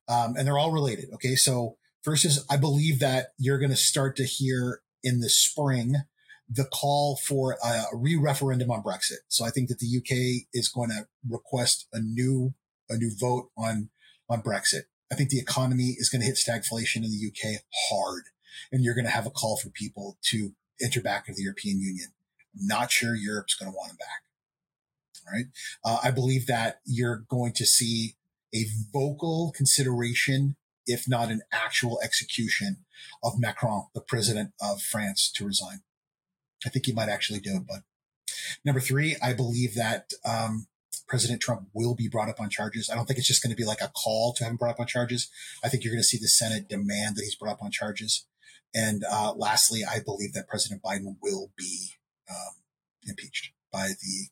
um, 0.08 0.34
and 0.36 0.46
they're 0.46 0.58
all 0.58 0.72
related. 0.72 1.06
Okay, 1.14 1.34
so 1.34 1.76
first 2.02 2.24
is 2.24 2.44
I 2.48 2.56
believe 2.56 3.00
that 3.00 3.28
you're 3.38 3.58
going 3.58 3.70
to 3.70 3.76
start 3.76 4.16
to 4.16 4.24
hear 4.24 4.80
in 5.02 5.20
the 5.20 5.28
spring 5.28 5.96
the 6.48 6.64
call 6.64 7.16
for 7.16 7.56
a 7.64 7.84
re-referendum 7.94 8.70
on 8.70 8.82
Brexit. 8.82 9.18
So 9.28 9.46
I 9.46 9.50
think 9.50 9.68
that 9.70 9.78
the 9.78 9.96
UK 9.96 10.46
is 10.52 10.68
going 10.68 10.90
to 10.90 11.06
request 11.28 11.88
a 11.92 12.00
new 12.00 12.54
a 12.88 12.96
new 12.96 13.10
vote 13.18 13.50
on 13.56 13.90
on 14.28 14.42
Brexit. 14.42 14.82
I 15.10 15.16
think 15.16 15.30
the 15.30 15.38
economy 15.38 15.96
is 15.98 16.08
going 16.10 16.20
to 16.20 16.26
hit 16.26 16.36
stagflation 16.36 16.96
in 16.96 17.10
the 17.10 17.28
UK 17.28 17.60
hard 17.90 18.24
and 18.72 18.82
you're 18.82 18.94
going 18.94 19.04
to 19.04 19.10
have 19.10 19.26
a 19.26 19.30
call 19.30 19.56
for 19.56 19.70
people 19.70 20.18
to 20.22 20.52
enter 20.82 21.00
back 21.00 21.28
into 21.28 21.36
the 21.38 21.44
European 21.44 21.80
Union. 21.80 22.08
I'm 22.54 22.66
not 22.66 22.90
sure 22.90 23.14
Europe's 23.14 23.54
going 23.54 23.70
to 23.70 23.76
want 23.76 23.90
them 23.90 23.98
back. 23.98 25.32
right? 25.32 25.46
Uh, 25.84 25.98
I 26.02 26.10
believe 26.10 26.46
that 26.46 26.80
you're 26.84 27.24
going 27.28 27.52
to 27.54 27.66
see 27.66 28.14
a 28.54 28.66
vocal 28.92 29.52
consideration, 29.54 30.56
if 30.86 31.08
not 31.08 31.30
an 31.30 31.42
actual 31.52 31.98
execution, 32.02 32.84
of 33.22 33.38
Macron, 33.38 33.86
the 33.94 34.00
president 34.00 34.52
of 34.60 34.80
France, 34.80 35.30
to 35.32 35.44
resign. 35.44 35.80
I 36.64 36.68
think 36.70 36.86
he 36.86 36.92
might 36.92 37.08
actually 37.08 37.40
do 37.40 37.56
it. 37.56 37.66
But 37.66 37.82
number 38.64 38.80
three, 38.80 39.16
I 39.22 39.32
believe 39.32 39.74
that 39.74 40.10
um, 40.24 40.66
President 41.06 41.40
Trump 41.40 41.68
will 41.74 41.94
be 41.94 42.08
brought 42.08 42.28
up 42.28 42.40
on 42.40 42.48
charges. 42.48 42.88
I 42.88 42.94
don't 42.94 43.06
think 43.06 43.18
it's 43.18 43.28
just 43.28 43.42
going 43.42 43.50
to 43.50 43.56
be 43.56 43.66
like 43.66 43.80
a 43.80 43.88
call 43.88 44.32
to 44.34 44.44
have 44.44 44.52
him 44.52 44.56
brought 44.56 44.72
up 44.72 44.80
on 44.80 44.86
charges. 44.86 45.28
I 45.62 45.68
think 45.68 45.84
you're 45.84 45.92
going 45.92 46.00
to 46.00 46.04
see 46.04 46.18
the 46.18 46.28
Senate 46.28 46.68
demand 46.68 47.16
that 47.16 47.22
he's 47.22 47.34
brought 47.34 47.52
up 47.52 47.62
on 47.62 47.70
charges. 47.70 48.26
And 48.74 49.04
uh, 49.08 49.32
lastly, 49.36 49.82
I 49.88 50.00
believe 50.04 50.32
that 50.32 50.48
President 50.48 50.82
Biden 50.82 51.16
will 51.22 51.52
be 51.56 51.90
um, 52.28 52.54
impeached 53.06 53.52
by 53.72 53.88
the 53.88 54.28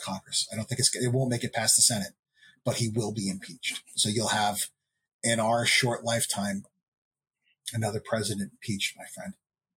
Congress. 0.00 0.48
I 0.52 0.56
don't 0.56 0.66
think 0.66 0.78
it's 0.78 0.94
it 0.94 1.12
won't 1.12 1.30
make 1.30 1.44
it 1.44 1.52
past 1.52 1.76
the 1.76 1.82
Senate, 1.82 2.12
but 2.64 2.76
he 2.76 2.88
will 2.88 3.12
be 3.12 3.28
impeached. 3.28 3.82
So 3.96 4.08
you'll 4.08 4.28
have 4.28 4.58
in 5.22 5.40
our 5.40 5.66
short 5.66 6.04
lifetime 6.04 6.64
another 7.72 8.00
president 8.04 8.52
impeached, 8.52 8.96
my 8.96 9.04
friend. 9.14 9.34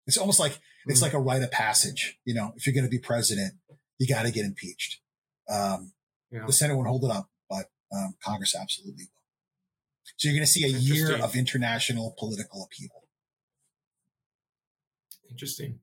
It's 0.06 0.16
almost 0.16 0.40
like 0.40 0.58
it's 0.86 1.00
hmm. 1.00 1.04
like 1.04 1.14
a 1.14 1.20
rite 1.20 1.42
of 1.42 1.50
passage. 1.50 2.18
You 2.24 2.34
know, 2.34 2.52
if 2.56 2.66
you're 2.66 2.74
going 2.74 2.84
to 2.84 2.90
be 2.90 2.98
president, 2.98 3.54
you 3.98 4.06
got 4.06 4.24
to 4.24 4.32
get 4.32 4.44
impeached. 4.44 5.00
Um, 5.48 5.92
yeah. 6.30 6.46
The 6.46 6.52
Senate 6.52 6.76
won't 6.76 6.88
hold 6.88 7.04
it 7.04 7.10
up, 7.10 7.28
but 7.48 7.66
um, 7.92 8.14
Congress 8.22 8.54
absolutely 8.60 9.04
will. 9.04 9.20
So 10.16 10.28
you're 10.28 10.36
going 10.36 10.46
to 10.46 10.50
see 10.50 10.64
a 10.64 10.68
year 10.68 11.16
of 11.16 11.34
international 11.36 12.14
political 12.18 12.64
upheaval. 12.64 12.99
Interesting. 15.30 15.80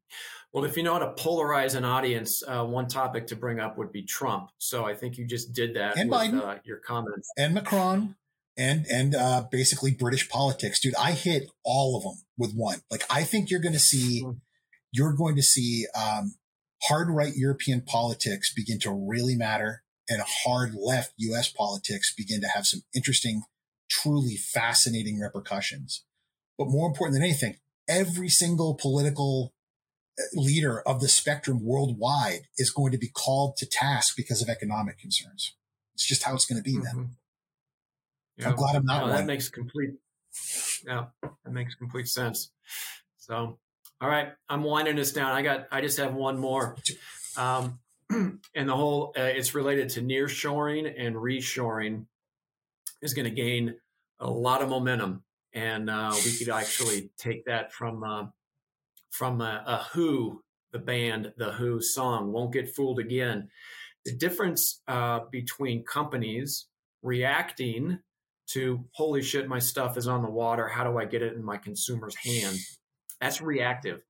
Well, 0.53 0.65
if 0.65 0.77
you 0.77 0.83
know 0.83 0.93
how 0.93 0.99
to 0.99 1.21
polarize 1.21 1.75
an 1.75 1.85
audience, 1.85 2.41
uh, 2.47 2.63
one 2.65 2.87
topic 2.87 3.27
to 3.27 3.35
bring 3.35 3.59
up 3.59 3.77
would 3.77 3.91
be 3.91 4.03
Trump. 4.03 4.49
So 4.57 4.85
I 4.85 4.95
think 4.95 5.17
you 5.17 5.25
just 5.25 5.53
did 5.53 5.75
that 5.75 5.97
and 5.97 6.09
with 6.09 6.19
Biden, 6.19 6.41
uh, 6.41 6.57
your 6.63 6.77
comments. 6.77 7.29
And 7.37 7.53
Macron 7.53 8.15
and 8.57 8.85
and 8.91 9.15
uh, 9.15 9.43
basically 9.51 9.91
British 9.91 10.27
politics, 10.29 10.79
dude. 10.79 10.95
I 10.95 11.11
hit 11.11 11.49
all 11.63 11.95
of 11.95 12.03
them 12.03 12.23
with 12.37 12.53
one. 12.53 12.81
Like 12.89 13.03
I 13.09 13.23
think 13.23 13.49
you're 13.49 13.59
going 13.61 13.73
to 13.73 13.79
see, 13.79 14.21
hmm. 14.21 14.31
you're 14.91 15.13
going 15.13 15.35
to 15.35 15.43
see 15.43 15.85
um, 15.95 16.35
hard 16.83 17.09
right 17.09 17.33
European 17.35 17.81
politics 17.81 18.53
begin 18.53 18.79
to 18.79 18.91
really 18.91 19.35
matter, 19.35 19.83
and 20.09 20.21
hard 20.43 20.73
left 20.73 21.13
U.S. 21.17 21.49
politics 21.49 22.13
begin 22.15 22.41
to 22.41 22.47
have 22.47 22.65
some 22.65 22.81
interesting, 22.95 23.43
truly 23.89 24.35
fascinating 24.35 25.19
repercussions. 25.19 26.03
But 26.57 26.69
more 26.69 26.87
important 26.87 27.13
than 27.13 27.23
anything, 27.23 27.57
every 27.87 28.29
single 28.29 28.75
political 28.75 29.53
uh, 30.19 30.23
leader 30.33 30.81
of 30.81 30.99
the 31.01 31.07
spectrum 31.07 31.63
worldwide 31.63 32.47
is 32.57 32.71
going 32.71 32.91
to 32.91 32.97
be 32.97 33.09
called 33.09 33.57
to 33.57 33.65
task 33.65 34.15
because 34.15 34.41
of 34.41 34.49
economic 34.49 34.97
concerns. 34.97 35.55
It's 35.95 36.07
just 36.07 36.23
how 36.23 36.35
it's 36.35 36.45
going 36.45 36.61
to 36.61 36.63
be 36.63 36.77
mm-hmm. 36.77 36.97
then. 36.97 37.09
I'm 38.45 38.55
glad 38.55 38.75
I'm 38.75 38.85
not 38.85 39.07
no, 39.07 39.13
That 39.13 39.25
makes 39.25 39.49
complete. 39.49 39.95
Yeah, 40.85 41.05
that 41.23 41.51
makes 41.51 41.73
complete 41.73 42.07
sense. 42.07 42.51
So, 43.17 43.57
all 43.99 44.09
right, 44.09 44.29
I'm 44.47 44.61
winding 44.61 44.95
this 44.95 45.11
down. 45.11 45.31
I 45.31 45.41
got. 45.41 45.67
I 45.71 45.81
just 45.81 45.97
have 45.97 46.13
one 46.13 46.37
more. 46.37 46.75
Um, 47.35 47.79
and 48.09 48.69
the 48.69 48.75
whole 48.75 49.13
uh, 49.17 49.21
it's 49.23 49.55
related 49.55 49.89
to 49.89 50.01
nearshoring 50.01 50.93
and 50.97 51.15
reshoring 51.15 52.05
is 53.01 53.13
going 53.13 53.25
to 53.25 53.31
gain 53.31 53.75
a 54.19 54.29
lot 54.29 54.61
of 54.61 54.69
momentum, 54.69 55.23
and 55.57 55.89
uh, 55.89 56.13
we 56.23 56.37
could 56.37 56.49
actually 56.49 57.09
take 57.17 57.45
that 57.45 57.73
from 57.73 58.03
uh, 58.03 58.25
from 59.09 59.41
a, 59.41 59.63
a 59.65 59.77
Who, 59.93 60.43
the 60.71 60.77
band, 60.79 61.33
the 61.37 61.53
Who 61.53 61.81
song 61.81 62.31
"Won't 62.31 62.53
Get 62.53 62.69
Fooled 62.75 62.99
Again." 62.99 63.49
The 64.05 64.15
difference 64.15 64.81
uh, 64.87 65.21
between 65.31 65.83
companies 65.83 66.67
reacting 67.01 67.99
to 68.53 68.85
holy 68.93 69.23
shit, 69.23 69.49
my 69.49 69.59
stuff 69.59 69.97
is 69.97 70.07
on 70.07 70.21
the 70.21 70.29
water. 70.29 70.67
How 70.67 70.83
do 70.83 70.97
I 70.99 71.05
get 71.05 71.23
it 71.23 71.33
in 71.33 71.43
my 71.43 71.57
consumer's 71.57 72.15
hand? 72.15 72.57
That's 73.19 73.41
reactive. 73.41 74.01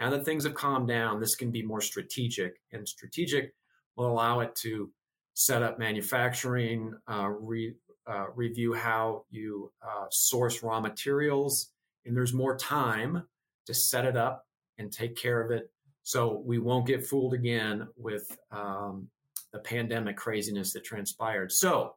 Now 0.00 0.10
that 0.10 0.24
things 0.24 0.44
have 0.44 0.54
calmed 0.54 0.88
down, 0.88 1.20
this 1.20 1.36
can 1.36 1.52
be 1.52 1.62
more 1.62 1.80
strategic, 1.80 2.56
and 2.72 2.86
strategic 2.86 3.54
will 3.96 4.10
allow 4.10 4.40
it 4.40 4.56
to 4.56 4.90
set 5.34 5.62
up 5.62 5.78
manufacturing, 5.78 6.94
uh, 7.08 7.28
re, 7.28 7.74
uh, 8.06 8.26
review 8.34 8.72
how 8.72 9.24
you 9.30 9.72
uh, 9.82 10.06
source 10.10 10.62
raw 10.62 10.80
materials, 10.80 11.72
and 12.04 12.16
there's 12.16 12.32
more 12.32 12.56
time 12.56 13.24
to 13.66 13.74
set 13.74 14.04
it 14.04 14.16
up 14.16 14.46
and 14.78 14.92
take 14.92 15.16
care 15.16 15.40
of 15.40 15.50
it. 15.50 15.70
So 16.02 16.42
we 16.44 16.58
won't 16.58 16.86
get 16.86 17.04
fooled 17.04 17.34
again 17.34 17.88
with 17.96 18.38
um, 18.52 19.08
the 19.52 19.58
pandemic 19.58 20.16
craziness 20.16 20.72
that 20.74 20.84
transpired. 20.84 21.50
So 21.50 21.96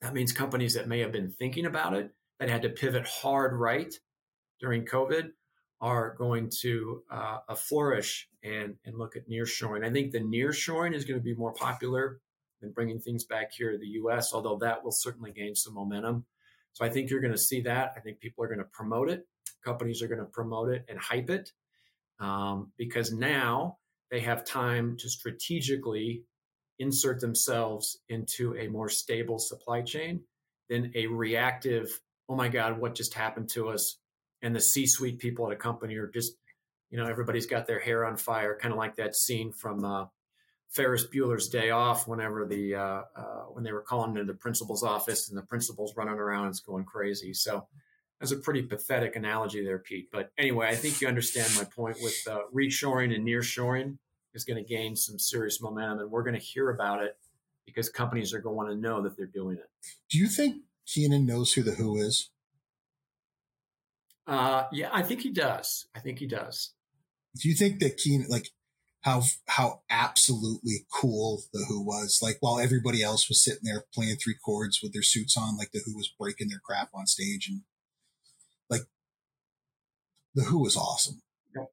that 0.00 0.14
means 0.14 0.32
companies 0.32 0.74
that 0.74 0.88
may 0.88 1.00
have 1.00 1.12
been 1.12 1.30
thinking 1.30 1.66
about 1.66 1.94
it, 1.94 2.10
that 2.38 2.48
had 2.48 2.62
to 2.62 2.70
pivot 2.70 3.06
hard 3.06 3.52
right 3.52 3.92
during 4.60 4.86
COVID, 4.86 5.30
are 5.80 6.14
going 6.16 6.50
to 6.60 7.02
uh, 7.10 7.54
flourish 7.54 8.28
and, 8.42 8.76
and 8.84 8.96
look 8.96 9.16
at 9.16 9.28
nearshoring. 9.28 9.84
I 9.84 9.92
think 9.92 10.12
the 10.12 10.20
nearshoring 10.20 10.94
is 10.94 11.04
going 11.04 11.20
to 11.20 11.24
be 11.24 11.34
more 11.34 11.52
popular 11.52 12.20
than 12.60 12.72
bringing 12.72 13.00
things 13.00 13.24
back 13.24 13.52
here 13.52 13.72
to 13.72 13.78
the 13.78 13.86
US, 14.02 14.32
although 14.32 14.58
that 14.58 14.84
will 14.84 14.92
certainly 14.92 15.32
gain 15.32 15.54
some 15.54 15.74
momentum. 15.74 16.24
So 16.72 16.84
I 16.84 16.88
think 16.88 17.10
you're 17.10 17.20
going 17.20 17.32
to 17.32 17.38
see 17.38 17.62
that. 17.62 17.92
I 17.96 18.00
think 18.00 18.20
people 18.20 18.44
are 18.44 18.48
going 18.48 18.58
to 18.58 18.64
promote 18.72 19.10
it. 19.10 19.26
Companies 19.64 20.02
are 20.02 20.08
going 20.08 20.20
to 20.20 20.26
promote 20.26 20.70
it 20.70 20.84
and 20.88 20.98
hype 20.98 21.30
it 21.30 21.52
um, 22.20 22.72
because 22.76 23.12
now 23.12 23.78
they 24.10 24.20
have 24.20 24.44
time 24.44 24.96
to 24.98 25.08
strategically 25.08 26.24
insert 26.78 27.20
themselves 27.20 27.98
into 28.08 28.56
a 28.56 28.68
more 28.68 28.88
stable 28.88 29.38
supply 29.38 29.82
chain 29.82 30.22
than 30.68 30.92
a 30.94 31.06
reactive, 31.06 31.88
oh 32.28 32.36
my 32.36 32.48
God, 32.48 32.78
what 32.78 32.94
just 32.94 33.14
happened 33.14 33.48
to 33.50 33.68
us? 33.68 33.98
And 34.42 34.54
the 34.54 34.60
C 34.60 34.86
suite 34.86 35.18
people 35.18 35.46
at 35.46 35.52
a 35.52 35.56
company 35.56 35.96
are 35.96 36.06
just, 36.06 36.34
you 36.90 36.98
know, 36.98 37.06
everybody's 37.06 37.46
got 37.46 37.66
their 37.66 37.80
hair 37.80 38.04
on 38.04 38.16
fire, 38.16 38.56
kind 38.60 38.72
of 38.72 38.78
like 38.78 38.96
that 38.96 39.16
scene 39.16 39.52
from 39.52 39.84
uh, 39.84 40.04
Ferris 40.70 41.06
Bueller's 41.06 41.48
Day 41.48 41.70
Off, 41.70 42.06
whenever 42.06 42.44
the, 42.44 42.74
uh, 42.74 43.02
uh, 43.16 43.42
when 43.52 43.64
they 43.64 43.72
were 43.72 43.82
calling 43.82 44.10
into 44.10 44.24
the 44.24 44.38
principal's 44.38 44.82
office 44.82 45.28
and 45.28 45.38
the 45.38 45.42
principal's 45.42 45.96
running 45.96 46.14
around 46.14 46.44
and 46.44 46.50
it's 46.50 46.60
going 46.60 46.84
crazy. 46.84 47.32
So 47.32 47.66
that's 48.20 48.32
a 48.32 48.36
pretty 48.36 48.62
pathetic 48.62 49.16
analogy 49.16 49.64
there, 49.64 49.78
Pete. 49.78 50.08
But 50.12 50.30
anyway, 50.36 50.68
I 50.68 50.76
think 50.76 51.00
you 51.00 51.08
understand 51.08 51.50
my 51.56 51.64
point 51.64 51.98
with 52.02 52.16
uh, 52.28 52.40
reshoring 52.54 53.14
and 53.14 53.26
nearshoring 53.26 53.96
is 54.34 54.44
going 54.44 54.62
to 54.62 54.68
gain 54.68 54.94
some 54.94 55.18
serious 55.18 55.60
momentum, 55.60 56.00
and 56.00 56.10
we're 56.10 56.22
going 56.22 56.34
to 56.34 56.40
hear 56.40 56.70
about 56.70 57.02
it 57.02 57.16
because 57.64 57.88
companies 57.88 58.34
are 58.34 58.40
going 58.40 58.68
to 58.68 58.74
know 58.74 59.02
that 59.02 59.16
they're 59.16 59.26
doing 59.26 59.56
it. 59.56 59.70
Do 60.10 60.18
you 60.18 60.26
think 60.26 60.62
Keenan 60.86 61.26
knows 61.26 61.52
who 61.52 61.62
the 61.62 61.72
Who 61.72 61.96
is? 61.96 62.30
Uh, 64.26 64.64
yeah, 64.72 64.90
I 64.92 65.02
think 65.02 65.22
he 65.22 65.30
does. 65.30 65.86
I 65.94 66.00
think 66.00 66.18
he 66.18 66.26
does. 66.26 66.72
Do 67.40 67.48
you 67.48 67.54
think 67.54 67.80
that 67.80 67.96
Keenan, 67.96 68.28
like, 68.28 68.50
how 69.02 69.22
how 69.46 69.82
absolutely 69.90 70.86
cool 70.92 71.42
the 71.52 71.64
Who 71.68 71.84
was? 71.84 72.20
Like, 72.22 72.38
while 72.40 72.58
everybody 72.58 73.02
else 73.02 73.28
was 73.28 73.42
sitting 73.42 73.62
there 73.64 73.84
playing 73.94 74.16
three 74.16 74.34
chords 74.44 74.80
with 74.82 74.92
their 74.92 75.02
suits 75.02 75.36
on, 75.36 75.56
like 75.56 75.72
the 75.72 75.80
Who 75.84 75.96
was 75.96 76.12
breaking 76.18 76.48
their 76.48 76.60
crap 76.64 76.90
on 76.94 77.06
stage, 77.06 77.48
and 77.48 77.62
like 78.68 78.82
the 80.34 80.44
Who 80.44 80.60
was 80.62 80.76
awesome. 80.76 81.22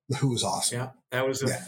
The 0.09 0.17
Who 0.17 0.29
was 0.29 0.43
awesome. 0.43 0.79
Yeah, 0.79 0.89
that 1.11 1.27
was. 1.27 1.43
A, 1.43 1.47
yeah. 1.47 1.63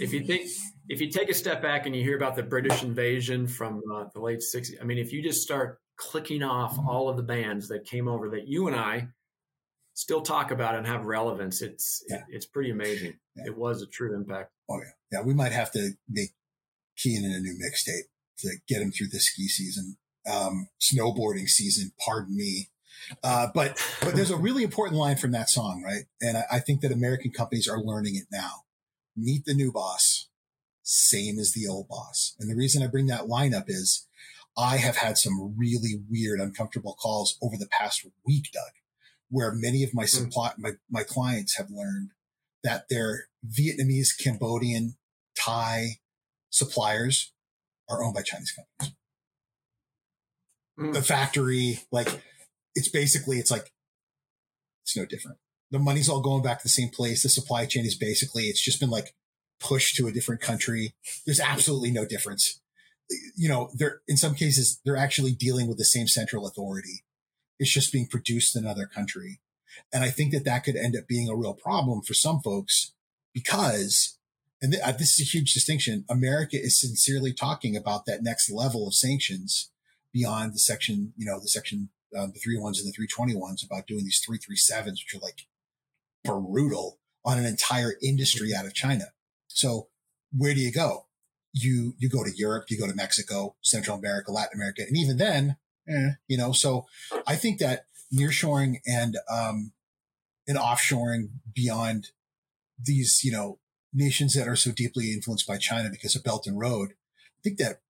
If 0.00 0.12
you 0.12 0.24
think, 0.24 0.48
if 0.88 1.00
you 1.00 1.10
take 1.10 1.28
a 1.28 1.34
step 1.34 1.62
back 1.62 1.86
and 1.86 1.94
you 1.94 2.02
hear 2.02 2.16
about 2.16 2.36
the 2.36 2.42
British 2.42 2.82
invasion 2.82 3.46
from 3.46 3.82
uh, 3.94 4.04
the 4.12 4.20
late 4.20 4.40
'60s, 4.40 4.80
I 4.80 4.84
mean, 4.84 4.98
if 4.98 5.12
you 5.12 5.22
just 5.22 5.42
start 5.42 5.80
clicking 5.96 6.42
off 6.42 6.78
all 6.78 7.08
of 7.08 7.16
the 7.16 7.22
bands 7.22 7.68
that 7.68 7.84
came 7.84 8.08
over 8.08 8.30
that 8.30 8.46
you 8.46 8.68
and 8.68 8.76
I 8.76 9.08
still 9.94 10.20
talk 10.20 10.50
about 10.50 10.74
and 10.74 10.86
have 10.86 11.04
relevance, 11.04 11.60
it's 11.62 12.02
yeah. 12.08 12.16
it, 12.16 12.22
it's 12.30 12.46
pretty 12.46 12.70
amazing. 12.70 13.14
Yeah. 13.36 13.44
It 13.46 13.56
was 13.56 13.82
a 13.82 13.86
true 13.86 14.14
impact. 14.14 14.50
Oh 14.68 14.78
yeah, 14.78 15.18
yeah. 15.18 15.22
We 15.22 15.34
might 15.34 15.52
have 15.52 15.70
to 15.72 15.92
make 16.08 16.30
Keenan 16.96 17.32
a 17.32 17.40
new 17.40 17.54
mixtape 17.54 18.08
to 18.38 18.56
get 18.68 18.82
him 18.82 18.90
through 18.90 19.08
the 19.08 19.20
ski 19.20 19.48
season, 19.48 19.96
um, 20.30 20.68
snowboarding 20.80 21.48
season. 21.48 21.92
Pardon 22.04 22.36
me. 22.36 22.68
Uh, 23.22 23.48
but 23.54 23.80
but 24.00 24.14
there's 24.14 24.30
a 24.30 24.36
really 24.36 24.62
important 24.62 24.98
line 24.98 25.16
from 25.16 25.30
that 25.32 25.48
song, 25.48 25.82
right? 25.84 26.04
And 26.20 26.36
I, 26.36 26.44
I 26.52 26.58
think 26.58 26.80
that 26.80 26.92
American 26.92 27.30
companies 27.30 27.68
are 27.68 27.80
learning 27.80 28.16
it 28.16 28.26
now. 28.30 28.64
Meet 29.16 29.44
the 29.46 29.54
new 29.54 29.72
boss, 29.72 30.28
same 30.82 31.38
as 31.38 31.52
the 31.52 31.66
old 31.68 31.88
boss. 31.88 32.34
And 32.38 32.50
the 32.50 32.56
reason 32.56 32.82
I 32.82 32.86
bring 32.86 33.06
that 33.06 33.28
line 33.28 33.54
up 33.54 33.64
is 33.68 34.06
I 34.56 34.78
have 34.78 34.96
had 34.96 35.16
some 35.16 35.54
really 35.56 36.02
weird, 36.10 36.40
uncomfortable 36.40 36.96
calls 37.00 37.38
over 37.40 37.56
the 37.56 37.68
past 37.68 38.04
week, 38.26 38.50
Doug, 38.52 38.72
where 39.30 39.52
many 39.54 39.84
of 39.84 39.94
my 39.94 40.02
hmm. 40.02 40.06
supply 40.06 40.52
my, 40.58 40.72
my 40.90 41.04
clients 41.04 41.56
have 41.56 41.70
learned 41.70 42.10
that 42.64 42.84
their 42.88 43.28
Vietnamese, 43.46 44.08
Cambodian, 44.18 44.96
Thai 45.38 45.98
suppliers 46.50 47.32
are 47.88 48.02
owned 48.02 48.14
by 48.14 48.22
Chinese 48.22 48.52
companies. 48.52 48.96
Mm. 50.78 50.92
The 50.94 51.02
factory, 51.02 51.80
like 51.90 52.22
it's 52.74 52.88
basically, 52.88 53.38
it's 53.38 53.50
like, 53.50 53.72
it's 54.84 54.96
no 54.96 55.04
different. 55.04 55.38
The 55.70 55.78
money's 55.78 56.08
all 56.08 56.20
going 56.20 56.42
back 56.42 56.58
to 56.58 56.64
the 56.64 56.68
same 56.70 56.88
place. 56.88 57.22
The 57.22 57.28
supply 57.28 57.66
chain 57.66 57.84
is 57.84 57.96
basically, 57.96 58.44
it's 58.44 58.64
just 58.64 58.80
been 58.80 58.90
like 58.90 59.14
pushed 59.60 59.96
to 59.96 60.06
a 60.06 60.12
different 60.12 60.40
country. 60.40 60.94
There's 61.26 61.40
absolutely 61.40 61.90
no 61.90 62.04
difference. 62.04 62.60
you 63.36 63.48
know, 63.48 63.70
they're 63.74 64.00
in 64.06 64.16
some 64.16 64.34
cases 64.34 64.80
they're 64.84 64.96
actually 64.96 65.32
dealing 65.32 65.68
with 65.68 65.78
the 65.78 65.84
same 65.84 66.08
central 66.08 66.46
authority. 66.46 67.04
It's 67.58 67.72
just 67.72 67.92
being 67.92 68.06
produced 68.06 68.56
in 68.56 68.64
another 68.64 68.86
country. 68.86 69.40
And 69.92 70.04
I 70.04 70.10
think 70.10 70.32
that 70.32 70.44
that 70.44 70.64
could 70.64 70.76
end 70.76 70.96
up 70.96 71.06
being 71.06 71.28
a 71.28 71.36
real 71.36 71.54
problem 71.54 72.02
for 72.02 72.14
some 72.14 72.40
folks 72.40 72.92
because, 73.32 74.18
and 74.60 74.72
th- 74.72 74.82
uh, 74.84 74.92
this 74.92 75.18
is 75.18 75.26
a 75.26 75.36
huge 75.36 75.52
distinction. 75.52 76.04
America 76.08 76.56
is 76.56 76.80
sincerely 76.80 77.32
talking 77.32 77.76
about 77.76 78.06
that 78.06 78.22
next 78.22 78.50
level 78.50 78.86
of 78.86 78.94
sanctions 78.94 79.70
beyond 80.12 80.54
the 80.54 80.58
section, 80.58 81.12
you 81.16 81.26
know, 81.26 81.38
the 81.40 81.48
section, 81.48 81.90
uh, 82.16 82.26
the 82.26 82.40
three 82.42 82.58
ones 82.58 82.78
and 82.78 82.88
the 82.88 82.92
320 82.92 83.36
ones 83.36 83.62
about 83.62 83.86
doing 83.86 84.04
these 84.04 84.22
337s, 84.28 84.92
which 84.92 85.14
are 85.14 85.22
like 85.22 85.46
brutal 86.24 86.98
on 87.24 87.38
an 87.38 87.44
entire 87.44 87.94
industry 88.02 88.52
out 88.56 88.66
of 88.66 88.74
China. 88.74 89.06
So 89.48 89.88
where 90.36 90.54
do 90.54 90.60
you 90.60 90.72
go? 90.72 91.06
You, 91.52 91.94
you 91.98 92.08
go 92.08 92.24
to 92.24 92.32
Europe, 92.34 92.66
you 92.68 92.78
go 92.78 92.86
to 92.86 92.94
Mexico, 92.94 93.56
Central 93.62 93.98
America, 93.98 94.32
Latin 94.32 94.58
America. 94.58 94.82
And 94.82 94.96
even 94.96 95.16
then, 95.16 95.56
eh, 95.88 96.12
you 96.26 96.36
know, 96.38 96.52
so 96.52 96.86
I 97.26 97.36
think 97.36 97.58
that 97.58 97.84
nearshoring 98.12 98.76
and, 98.86 99.16
um, 99.30 99.72
and 100.46 100.56
offshoring 100.56 101.28
beyond 101.54 102.08
these, 102.82 103.20
you 103.22 103.32
know, 103.32 103.58
nations 103.92 104.34
that 104.34 104.48
are 104.48 104.56
so 104.56 104.70
deeply 104.70 105.12
influenced 105.12 105.46
by 105.46 105.58
China 105.58 105.88
because 105.90 106.14
of 106.14 106.24
Belt 106.24 106.46
and 106.46 106.58
Road, 106.58 106.92
I 106.92 107.40
think 107.42 107.58
that 107.58 107.80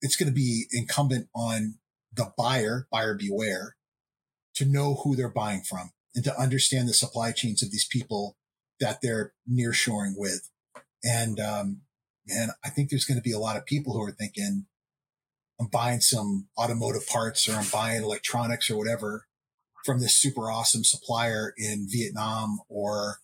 it's 0.00 0.16
going 0.16 0.28
to 0.28 0.34
be 0.34 0.66
incumbent 0.72 1.28
on 1.34 1.78
the 2.12 2.32
buyer, 2.36 2.86
buyer 2.90 3.14
beware, 3.14 3.76
to 4.54 4.64
know 4.66 5.00
who 5.02 5.16
they're 5.16 5.28
buying 5.28 5.62
from 5.62 5.90
and 6.14 6.24
to 6.24 6.38
understand 6.38 6.88
the 6.88 6.94
supply 6.94 7.32
chains 7.32 7.62
of 7.62 7.70
these 7.70 7.86
people 7.86 8.36
that 8.80 8.98
they're 9.00 9.32
nearshoring 9.50 10.14
with. 10.16 10.50
And, 11.02 11.40
um, 11.40 11.82
and 12.28 12.50
I 12.64 12.68
think 12.68 12.90
there's 12.90 13.04
going 13.04 13.18
to 13.18 13.22
be 13.22 13.32
a 13.32 13.38
lot 13.38 13.56
of 13.56 13.64
people 13.64 13.94
who 13.94 14.02
are 14.02 14.12
thinking, 14.12 14.66
I'm 15.60 15.68
buying 15.68 16.00
some 16.00 16.48
automotive 16.58 17.06
parts 17.06 17.48
or 17.48 17.54
I'm 17.54 17.68
buying 17.72 18.02
electronics 18.02 18.70
or 18.70 18.76
whatever 18.76 19.26
from 19.84 20.00
this 20.00 20.14
super 20.16 20.50
awesome 20.50 20.84
supplier 20.84 21.52
in 21.56 21.86
Vietnam 21.90 22.60
or, 22.68 23.18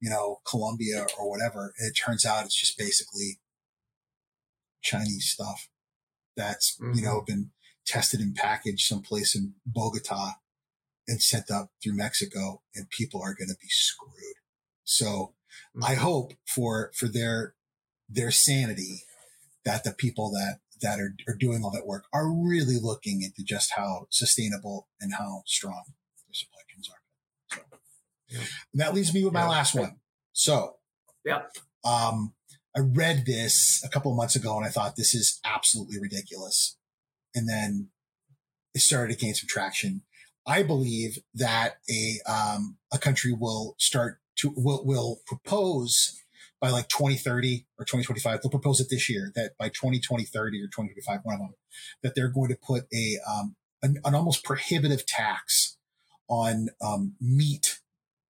you 0.00 0.10
know, 0.10 0.40
Colombia 0.48 1.06
or 1.18 1.28
whatever. 1.28 1.72
And 1.78 1.90
it 1.90 1.94
turns 1.94 2.24
out 2.24 2.44
it's 2.44 2.58
just 2.58 2.78
basically 2.78 3.40
Chinese 4.82 5.30
stuff 5.30 5.68
that's, 6.36 6.76
mm-hmm. 6.80 6.98
you 6.98 7.02
know, 7.02 7.16
mm-hmm. 7.18 7.32
been 7.32 7.50
tested 7.86 8.20
and 8.20 8.34
packaged 8.34 8.86
someplace 8.86 9.34
in 9.34 9.54
Bogota 9.66 10.32
and 11.06 11.20
sent 11.20 11.50
up 11.50 11.70
through 11.82 11.96
Mexico 11.96 12.62
and 12.74 12.88
people 12.90 13.20
are 13.22 13.34
going 13.34 13.48
to 13.48 13.56
be 13.60 13.68
screwed. 13.68 14.36
So 14.84 15.34
mm-hmm. 15.76 15.84
I 15.84 15.94
hope 15.94 16.34
for, 16.46 16.92
for 16.94 17.08
their, 17.08 17.54
their 18.08 18.30
sanity 18.30 19.02
that 19.64 19.84
the 19.84 19.92
people 19.92 20.30
that, 20.30 20.58
that 20.82 21.00
are, 21.00 21.14
are 21.26 21.36
doing 21.36 21.62
all 21.64 21.70
that 21.70 21.86
work 21.86 22.04
are 22.12 22.30
really 22.30 22.78
looking 22.80 23.22
into 23.22 23.42
just 23.42 23.72
how 23.76 24.06
sustainable 24.10 24.88
and 25.00 25.14
how 25.14 25.42
strong 25.46 25.82
their 26.26 26.34
supply 26.34 26.60
chains 26.68 26.90
are. 26.90 27.00
So 27.48 27.60
yeah. 28.34 28.46
that 28.74 28.94
leaves 28.94 29.12
me 29.14 29.24
with 29.24 29.32
my 29.32 29.42
yeah. 29.42 29.48
last 29.48 29.74
one. 29.74 29.96
So, 30.32 30.76
yeah. 31.24 31.42
Um, 31.84 32.34
I 32.76 32.80
read 32.80 33.24
this 33.26 33.82
a 33.84 33.88
couple 33.88 34.10
of 34.10 34.16
months 34.16 34.34
ago 34.34 34.56
and 34.56 34.66
I 34.66 34.70
thought 34.70 34.96
this 34.96 35.14
is 35.14 35.40
absolutely 35.44 36.00
ridiculous. 36.00 36.76
And 37.34 37.48
then 37.48 37.90
it 38.74 38.80
started 38.80 39.16
to 39.16 39.24
gain 39.24 39.34
some 39.34 39.48
traction. 39.48 40.02
I 40.46 40.62
believe 40.62 41.18
that 41.34 41.76
a 41.88 42.18
um, 42.30 42.76
a 42.92 42.98
country 42.98 43.32
will 43.32 43.76
start 43.78 44.18
to 44.36 44.52
will 44.56 44.84
will 44.84 45.20
propose 45.26 46.20
by 46.60 46.70
like 46.70 46.88
2030 46.88 47.66
or 47.78 47.84
2025. 47.84 48.42
They'll 48.42 48.50
propose 48.50 48.80
it 48.80 48.88
this 48.90 49.08
year 49.08 49.32
that 49.34 49.52
by 49.58 49.68
2020, 49.68 50.24
30 50.24 50.62
or 50.62 50.66
2025, 50.66 51.20
one 51.22 51.34
of 51.34 51.40
them, 51.40 51.54
that 52.02 52.14
they're 52.14 52.28
going 52.28 52.50
to 52.50 52.56
put 52.56 52.84
a 52.92 53.18
um, 53.28 53.56
an, 53.82 53.98
an 54.04 54.14
almost 54.14 54.44
prohibitive 54.44 55.06
tax 55.06 55.76
on 56.28 56.68
um, 56.82 57.14
meat 57.20 57.80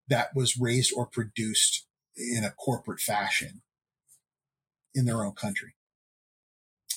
that 0.07 0.35
was 0.35 0.57
raised 0.57 0.93
or 0.95 1.05
produced 1.05 1.85
in 2.15 2.43
a 2.43 2.51
corporate 2.51 2.99
fashion 2.99 3.61
in 4.93 5.05
their 5.05 5.23
own 5.23 5.33
country. 5.33 5.75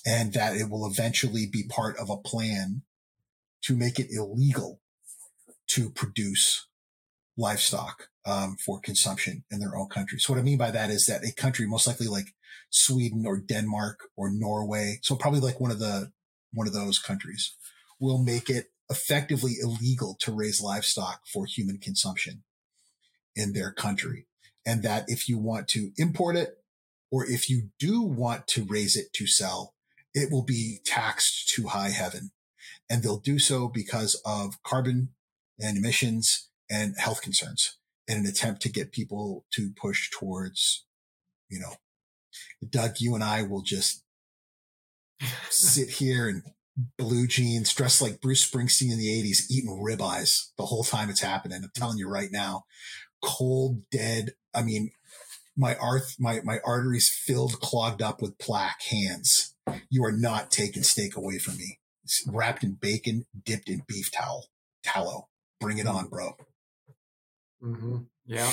And 0.07 0.33
that 0.33 0.57
it 0.57 0.71
will 0.71 0.87
eventually 0.87 1.47
be 1.47 1.65
part 1.69 1.97
of 1.99 2.09
a 2.09 2.17
plan 2.17 2.83
to 3.63 3.77
make 3.77 3.99
it 3.99 4.09
illegal 4.11 4.81
to 5.69 5.91
produce 5.91 6.67
livestock 7.37 8.09
um, 8.25 8.57
for 8.65 8.81
consumption 8.81 9.45
in 9.51 9.61
their 9.61 9.77
own 9.77 9.89
country. 9.89 10.19
So 10.19 10.33
what 10.33 10.41
I 10.41 10.43
mean 10.43 10.59
by 10.59 10.71
that 10.71 10.91
is 10.91 11.07
that 11.07 11.25
a 11.25 11.33
country 11.33 11.67
most 11.67 11.87
likely 11.87 12.07
like 12.07 12.35
Sweden 12.71 13.27
or 13.27 13.39
Denmark 13.39 14.01
or 14.17 14.31
Norway, 14.31 15.01
so 15.03 15.17
probably 15.17 15.41
like 15.41 15.61
one 15.61 15.71
of 15.71 15.79
the 15.79 16.13
one 16.53 16.67
of 16.67 16.73
those 16.73 16.99
countries, 16.99 17.55
will 18.01 18.19
make 18.19 18.49
it 18.49 18.67
effectively 18.91 19.57
illegal 19.63 20.17
to 20.21 20.33
raise 20.33 20.63
livestock 20.63 21.21
for 21.33 21.45
human 21.45 21.79
consumption 21.79 22.43
in 23.35 23.53
their 23.53 23.73
country. 23.73 24.27
And 24.67 24.83
that 24.83 25.05
if 25.09 25.29
you 25.29 25.39
want 25.39 25.69
to 25.69 25.93
import 25.97 26.37
it, 26.37 26.57
or 27.11 27.25
if 27.25 27.49
you 27.49 27.71
do 27.79 28.03
want 28.03 28.47
to 28.49 28.65
raise 28.65 28.97
it 28.97 29.13
to 29.15 29.27
sell, 29.27 29.75
it 30.13 30.31
will 30.31 30.45
be 30.45 30.81
taxed 30.85 31.49
to 31.55 31.69
high 31.69 31.91
heaven. 31.91 32.33
And 32.91 33.03
they'll 33.03 33.19
do 33.19 33.39
so 33.39 33.69
because 33.69 34.21
of 34.27 34.63
carbon 34.63 35.11
and 35.59 35.79
emissions 35.79 36.49
and 36.71 36.95
health 36.99 37.23
concerns 37.23 37.79
in 38.07 38.19
an 38.19 38.27
attempt 38.27 38.63
to 38.63 38.69
get 38.69 38.93
people 38.93 39.45
to 39.53 39.71
push 39.77 40.11
towards, 40.11 40.85
you 41.49 41.61
know, 41.61 41.75
Doug, 42.69 42.97
you 42.99 43.15
and 43.15 43.25
I 43.25 43.43
will 43.43 43.63
just 43.63 44.05
sit 45.51 45.91
here 45.91 46.29
and 46.29 46.43
blue 46.97 47.27
jeans, 47.27 47.73
dressed 47.75 48.01
like 48.01 48.21
Bruce 48.21 48.49
Springsteen 48.49 48.93
in 48.93 48.99
the 48.99 49.09
80s, 49.09 49.51
eating 49.51 49.71
ribeyes 49.71 50.51
the 50.57 50.67
whole 50.67 50.85
time 50.85 51.11
it's 51.11 51.23
happening. 51.23 51.61
I'm 51.63 51.71
telling 51.75 51.99
you 51.99 52.09
right 52.09 52.31
now, 52.31 52.65
cold, 53.23 53.83
dead. 53.91 54.31
I 54.55 54.63
mean, 54.63 54.91
my 55.57 55.75
arth, 55.77 56.17
my, 56.19 56.41
my 56.45 56.59
arteries 56.65 57.11
filled, 57.13 57.61
clogged 57.61 58.03
up 58.03 58.23
with 58.23 58.39
plaque 58.39 58.83
hands. 58.91 59.55
You 59.91 60.05
are 60.05 60.13
not 60.13 60.51
taking 60.51 60.83
steak 60.83 61.17
away 61.17 61.39
from 61.39 61.57
me. 61.57 61.79
It's 62.05 62.25
wrapped 62.27 62.65
in 62.65 62.75
bacon, 62.75 63.27
dipped 63.45 63.69
in 63.69 63.83
beef 63.87 64.11
towel, 64.11 64.47
tallow. 64.83 65.29
Bring 65.61 65.79
it 65.79 65.87
on, 65.87 66.09
bro. 66.09 66.37
Mm-hmm. 67.63 67.97
Yeah. 68.27 68.51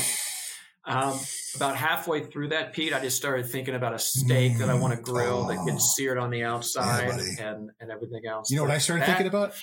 Um, 0.87 1.19
about 1.55 1.75
halfway 1.75 2.23
through 2.23 2.49
that, 2.49 2.73
Pete, 2.73 2.93
I 2.93 2.99
just 2.99 3.17
started 3.17 3.47
thinking 3.47 3.73
about 3.73 3.93
a 3.93 3.99
steak 3.99 4.53
mm, 4.53 4.59
that 4.59 4.69
I 4.69 4.75
want 4.75 4.93
to 4.93 5.01
grill 5.01 5.45
oh, 5.45 5.47
that 5.47 5.65
gets 5.65 5.95
seared 5.95 6.17
on 6.17 6.29
the 6.29 6.43
outside 6.43 7.07
yeah, 7.07 7.49
and, 7.49 7.71
and 7.79 7.91
everything 7.91 8.21
else. 8.27 8.51
You 8.51 8.57
know 8.57 8.63
what 8.63 8.71
I 8.71 8.77
started 8.77 9.01
that, 9.01 9.07
thinking 9.07 9.27
about? 9.27 9.53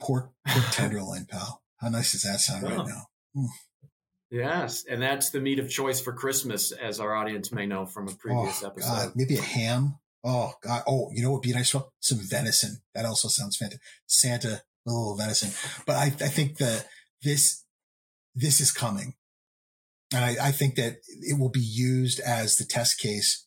Pork, 0.00 0.30
pork 0.46 0.64
tenderloin, 0.72 1.26
pal. 1.26 1.62
How 1.76 1.88
nice 1.88 2.12
does 2.12 2.22
that 2.22 2.40
sound 2.40 2.64
oh. 2.66 2.76
right 2.76 2.86
now? 2.86 3.02
Mm. 3.36 3.46
Yes, 4.30 4.84
and 4.88 5.02
that's 5.02 5.30
the 5.30 5.40
meat 5.40 5.58
of 5.58 5.68
choice 5.68 6.00
for 6.00 6.12
Christmas, 6.12 6.70
as 6.70 7.00
our 7.00 7.14
audience 7.14 7.50
may 7.50 7.66
know 7.66 7.84
from 7.84 8.06
a 8.06 8.12
previous 8.12 8.62
oh, 8.62 8.68
episode. 8.68 8.88
God. 8.88 9.12
Maybe 9.16 9.36
a 9.36 9.42
ham. 9.42 9.98
Oh 10.22 10.52
God! 10.62 10.82
Oh, 10.86 11.10
you 11.12 11.22
know 11.22 11.30
what 11.30 11.38
would 11.38 11.48
be 11.48 11.52
nice? 11.52 11.74
Some 12.00 12.18
venison. 12.20 12.78
That 12.94 13.06
also 13.06 13.28
sounds 13.28 13.56
fantastic. 13.56 13.82
Santa, 14.06 14.62
a 14.86 14.90
little 14.90 15.16
venison. 15.16 15.50
But 15.84 15.96
I, 15.96 16.04
I 16.04 16.28
think 16.28 16.58
that 16.58 16.86
this 17.22 17.64
this 18.34 18.60
is 18.60 18.70
coming, 18.70 19.14
and 20.14 20.24
I, 20.24 20.48
I 20.48 20.52
think 20.52 20.76
that 20.76 20.98
it 21.22 21.38
will 21.38 21.50
be 21.50 21.60
used 21.60 22.20
as 22.20 22.54
the 22.54 22.64
test 22.64 23.00
case 23.00 23.46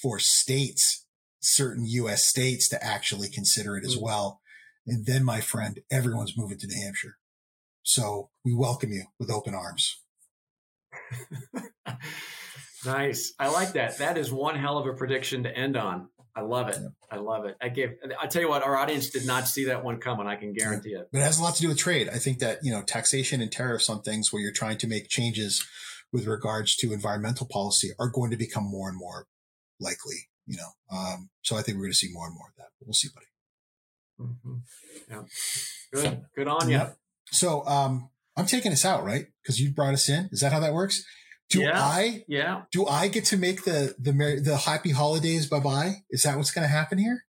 for 0.00 0.18
states, 0.18 1.04
certain 1.40 1.84
U.S. 1.86 2.24
states, 2.24 2.68
to 2.70 2.82
actually 2.82 3.28
consider 3.28 3.76
it 3.76 3.84
as 3.84 3.96
mm. 3.96 4.02
well. 4.02 4.40
And 4.86 5.04
then, 5.04 5.24
my 5.24 5.40
friend, 5.40 5.80
everyone's 5.90 6.38
moving 6.38 6.58
to 6.58 6.66
New 6.66 6.82
Hampshire. 6.82 7.18
So 7.82 8.30
we 8.44 8.54
welcome 8.54 8.92
you 8.92 9.04
with 9.18 9.30
open 9.30 9.54
arms. 9.54 10.01
nice. 12.86 13.32
I 13.38 13.48
like 13.48 13.72
that. 13.72 13.98
That 13.98 14.18
is 14.18 14.32
one 14.32 14.56
hell 14.56 14.78
of 14.78 14.86
a 14.86 14.94
prediction 14.94 15.44
to 15.44 15.56
end 15.56 15.76
on. 15.76 16.08
I 16.34 16.40
love 16.40 16.68
it. 16.68 16.78
I 17.10 17.16
love 17.16 17.44
it. 17.44 17.56
I 17.60 17.68
gave. 17.68 17.90
I 18.20 18.26
tell 18.26 18.40
you 18.40 18.48
what, 18.48 18.62
our 18.62 18.76
audience 18.76 19.10
did 19.10 19.26
not 19.26 19.46
see 19.46 19.66
that 19.66 19.84
one 19.84 19.98
coming. 19.98 20.26
I 20.26 20.36
can 20.36 20.54
guarantee 20.54 20.94
it. 20.94 21.08
But 21.12 21.18
it 21.18 21.24
has 21.24 21.38
a 21.38 21.42
lot 21.42 21.56
to 21.56 21.62
do 21.62 21.68
with 21.68 21.76
trade. 21.76 22.08
I 22.08 22.16
think 22.18 22.38
that 22.38 22.60
you 22.62 22.72
know 22.72 22.82
taxation 22.82 23.42
and 23.42 23.52
tariffs 23.52 23.90
on 23.90 24.00
things 24.00 24.32
where 24.32 24.40
you're 24.40 24.52
trying 24.52 24.78
to 24.78 24.86
make 24.86 25.08
changes 25.08 25.66
with 26.10 26.26
regards 26.26 26.74
to 26.76 26.92
environmental 26.92 27.46
policy 27.46 27.90
are 27.98 28.08
going 28.08 28.30
to 28.30 28.36
become 28.36 28.64
more 28.64 28.88
and 28.88 28.96
more 28.96 29.26
likely. 29.78 30.28
You 30.46 30.56
know, 30.56 30.96
um, 30.96 31.28
so 31.42 31.56
I 31.56 31.62
think 31.62 31.76
we're 31.76 31.84
going 31.84 31.92
to 31.92 31.98
see 31.98 32.10
more 32.12 32.26
and 32.26 32.34
more 32.34 32.48
of 32.48 32.56
that. 32.56 32.68
But 32.78 32.86
we'll 32.86 32.94
see, 32.94 33.08
buddy. 33.14 33.26
Mm-hmm. 34.30 34.54
Yeah. 35.10 35.22
Good. 35.92 36.24
Good 36.34 36.48
on 36.48 36.68
you. 36.68 36.76
Yep. 36.78 36.96
So 37.26 37.66
um, 37.66 38.08
I'm 38.36 38.46
taking 38.46 38.72
us 38.72 38.84
out, 38.84 39.04
right? 39.04 39.26
Because 39.42 39.60
you 39.60 39.72
brought 39.72 39.94
us 39.94 40.08
in. 40.08 40.28
Is 40.32 40.40
that 40.40 40.52
how 40.52 40.60
that 40.60 40.72
works? 40.72 41.04
Do 41.50 41.60
yeah, 41.60 41.78
I? 41.78 42.24
Yeah. 42.28 42.62
Do 42.70 42.86
I 42.86 43.08
get 43.08 43.26
to 43.26 43.36
make 43.36 43.64
the 43.64 43.94
the 43.98 44.12
the 44.42 44.56
happy 44.56 44.90
holidays 44.90 45.46
bye 45.46 45.60
bye? 45.60 45.96
Is 46.10 46.22
that 46.22 46.36
what's 46.36 46.50
going 46.50 46.66
to 46.66 46.72
happen 46.72 46.98
here? 46.98 47.24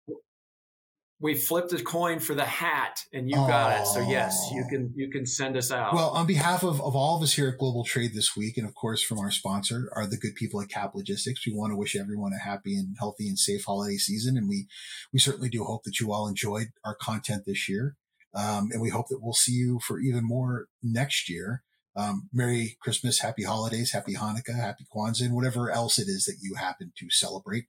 we 1.22 1.36
flipped 1.36 1.72
a 1.72 1.82
coin 1.82 2.20
for 2.20 2.34
the 2.34 2.46
hat 2.46 3.00
and 3.14 3.30
you 3.30 3.36
got 3.36 3.80
it. 3.80 3.88
So 3.88 4.02
yes, 4.02 4.50
you 4.54 4.66
can 4.70 4.92
you 4.96 5.10
can 5.10 5.26
send 5.26 5.56
us 5.56 5.72
out. 5.72 5.94
Well, 5.94 6.10
on 6.10 6.26
behalf 6.26 6.64
of, 6.64 6.82
of 6.82 6.96
all 6.96 7.16
of 7.16 7.24
us 7.24 7.34
here 7.34 7.50
at 7.50 7.60
Global 7.60 7.86
Trade 7.86 8.14
this 8.14 8.36
week, 8.36 8.58
and 8.58 8.68
of 8.68 8.74
course 8.74 9.04
from 9.04 9.20
our 9.20 9.30
sponsor 9.30 9.90
are 9.96 10.08
the 10.08 10.18
good 10.18 10.34
people 10.36 10.60
at 10.62 10.70
Cap 10.70 10.92
Logistics, 10.96 11.46
we 11.46 11.54
want 11.54 11.72
to 11.72 11.78
wish 11.78 11.96
everyone 11.96 12.34
a 12.34 12.44
happy 12.44 12.76
and 12.76 12.96
healthy 13.00 13.28
and 13.28 13.38
safe 13.38 13.64
holiday 13.66 13.98
season. 13.98 14.36
And 14.36 14.50
we 14.50 14.68
we 15.14 15.20
certainly 15.20 15.50
do 15.50 15.64
hope 15.64 15.84
that 15.84 16.00
you 16.00 16.12
all 16.12 16.28
enjoyed 16.28 16.68
our 16.84 16.96
content 16.96 17.44
this 17.46 17.70
year. 17.70 17.96
Um, 18.34 18.70
and 18.72 18.82
we 18.82 18.90
hope 18.90 19.08
that 19.10 19.22
we'll 19.22 19.34
see 19.34 19.54
you 19.54 19.80
for 19.80 20.00
even 20.00 20.24
more 20.24 20.68
next 20.82 21.30
year. 21.30 21.64
Um, 21.96 22.30
Merry 22.32 22.78
Christmas, 22.82 23.20
Happy 23.20 23.44
Holidays, 23.44 23.92
Happy 23.92 24.14
Hanukkah, 24.14 24.56
Happy 24.56 24.86
Kwanzaa, 24.96 25.26
and 25.26 25.36
whatever 25.36 25.70
else 25.70 26.00
it 26.00 26.08
is 26.08 26.24
that 26.24 26.38
you 26.42 26.56
happen 26.56 26.94
to 26.98 27.10
celebrate. 27.10 27.66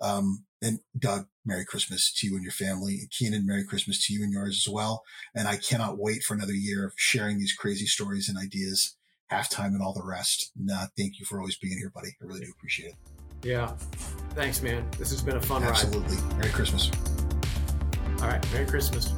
Um, 0.00 0.44
and 0.62 0.78
Doug, 0.96 1.26
Merry 1.44 1.64
Christmas 1.64 2.12
to 2.18 2.26
you 2.28 2.36
and 2.36 2.44
your 2.44 2.52
family. 2.52 2.98
And 3.00 3.10
Keenan, 3.10 3.46
Merry 3.46 3.64
Christmas 3.64 4.06
to 4.06 4.12
you 4.12 4.22
and 4.22 4.32
yours 4.32 4.64
as 4.64 4.72
well. 4.72 5.02
And 5.34 5.48
I 5.48 5.56
cannot 5.56 5.98
wait 5.98 6.22
for 6.22 6.34
another 6.34 6.52
year 6.52 6.86
of 6.86 6.92
sharing 6.96 7.38
these 7.38 7.52
crazy 7.52 7.86
stories 7.86 8.28
and 8.28 8.38
ideas, 8.38 8.96
halftime 9.32 9.74
and 9.74 9.82
all 9.82 9.92
the 9.92 10.06
rest. 10.06 10.52
And, 10.56 10.70
uh, 10.70 10.86
thank 10.96 11.18
you 11.18 11.26
for 11.26 11.40
always 11.40 11.56
being 11.56 11.76
here, 11.76 11.90
buddy. 11.92 12.10
I 12.22 12.24
really 12.24 12.40
do 12.40 12.52
appreciate 12.56 12.90
it. 12.90 12.96
Yeah. 13.42 13.74
Thanks, 14.30 14.62
man. 14.62 14.86
This 14.98 15.10
has 15.10 15.20
been 15.20 15.36
a 15.36 15.42
fun 15.42 15.64
Absolutely. 15.64 16.00
ride. 16.00 16.10
Absolutely. 16.12 16.38
Merry 16.38 16.52
Christmas. 16.52 16.90
All 18.20 18.28
right. 18.28 18.52
Merry 18.52 18.66
Christmas. 18.66 19.12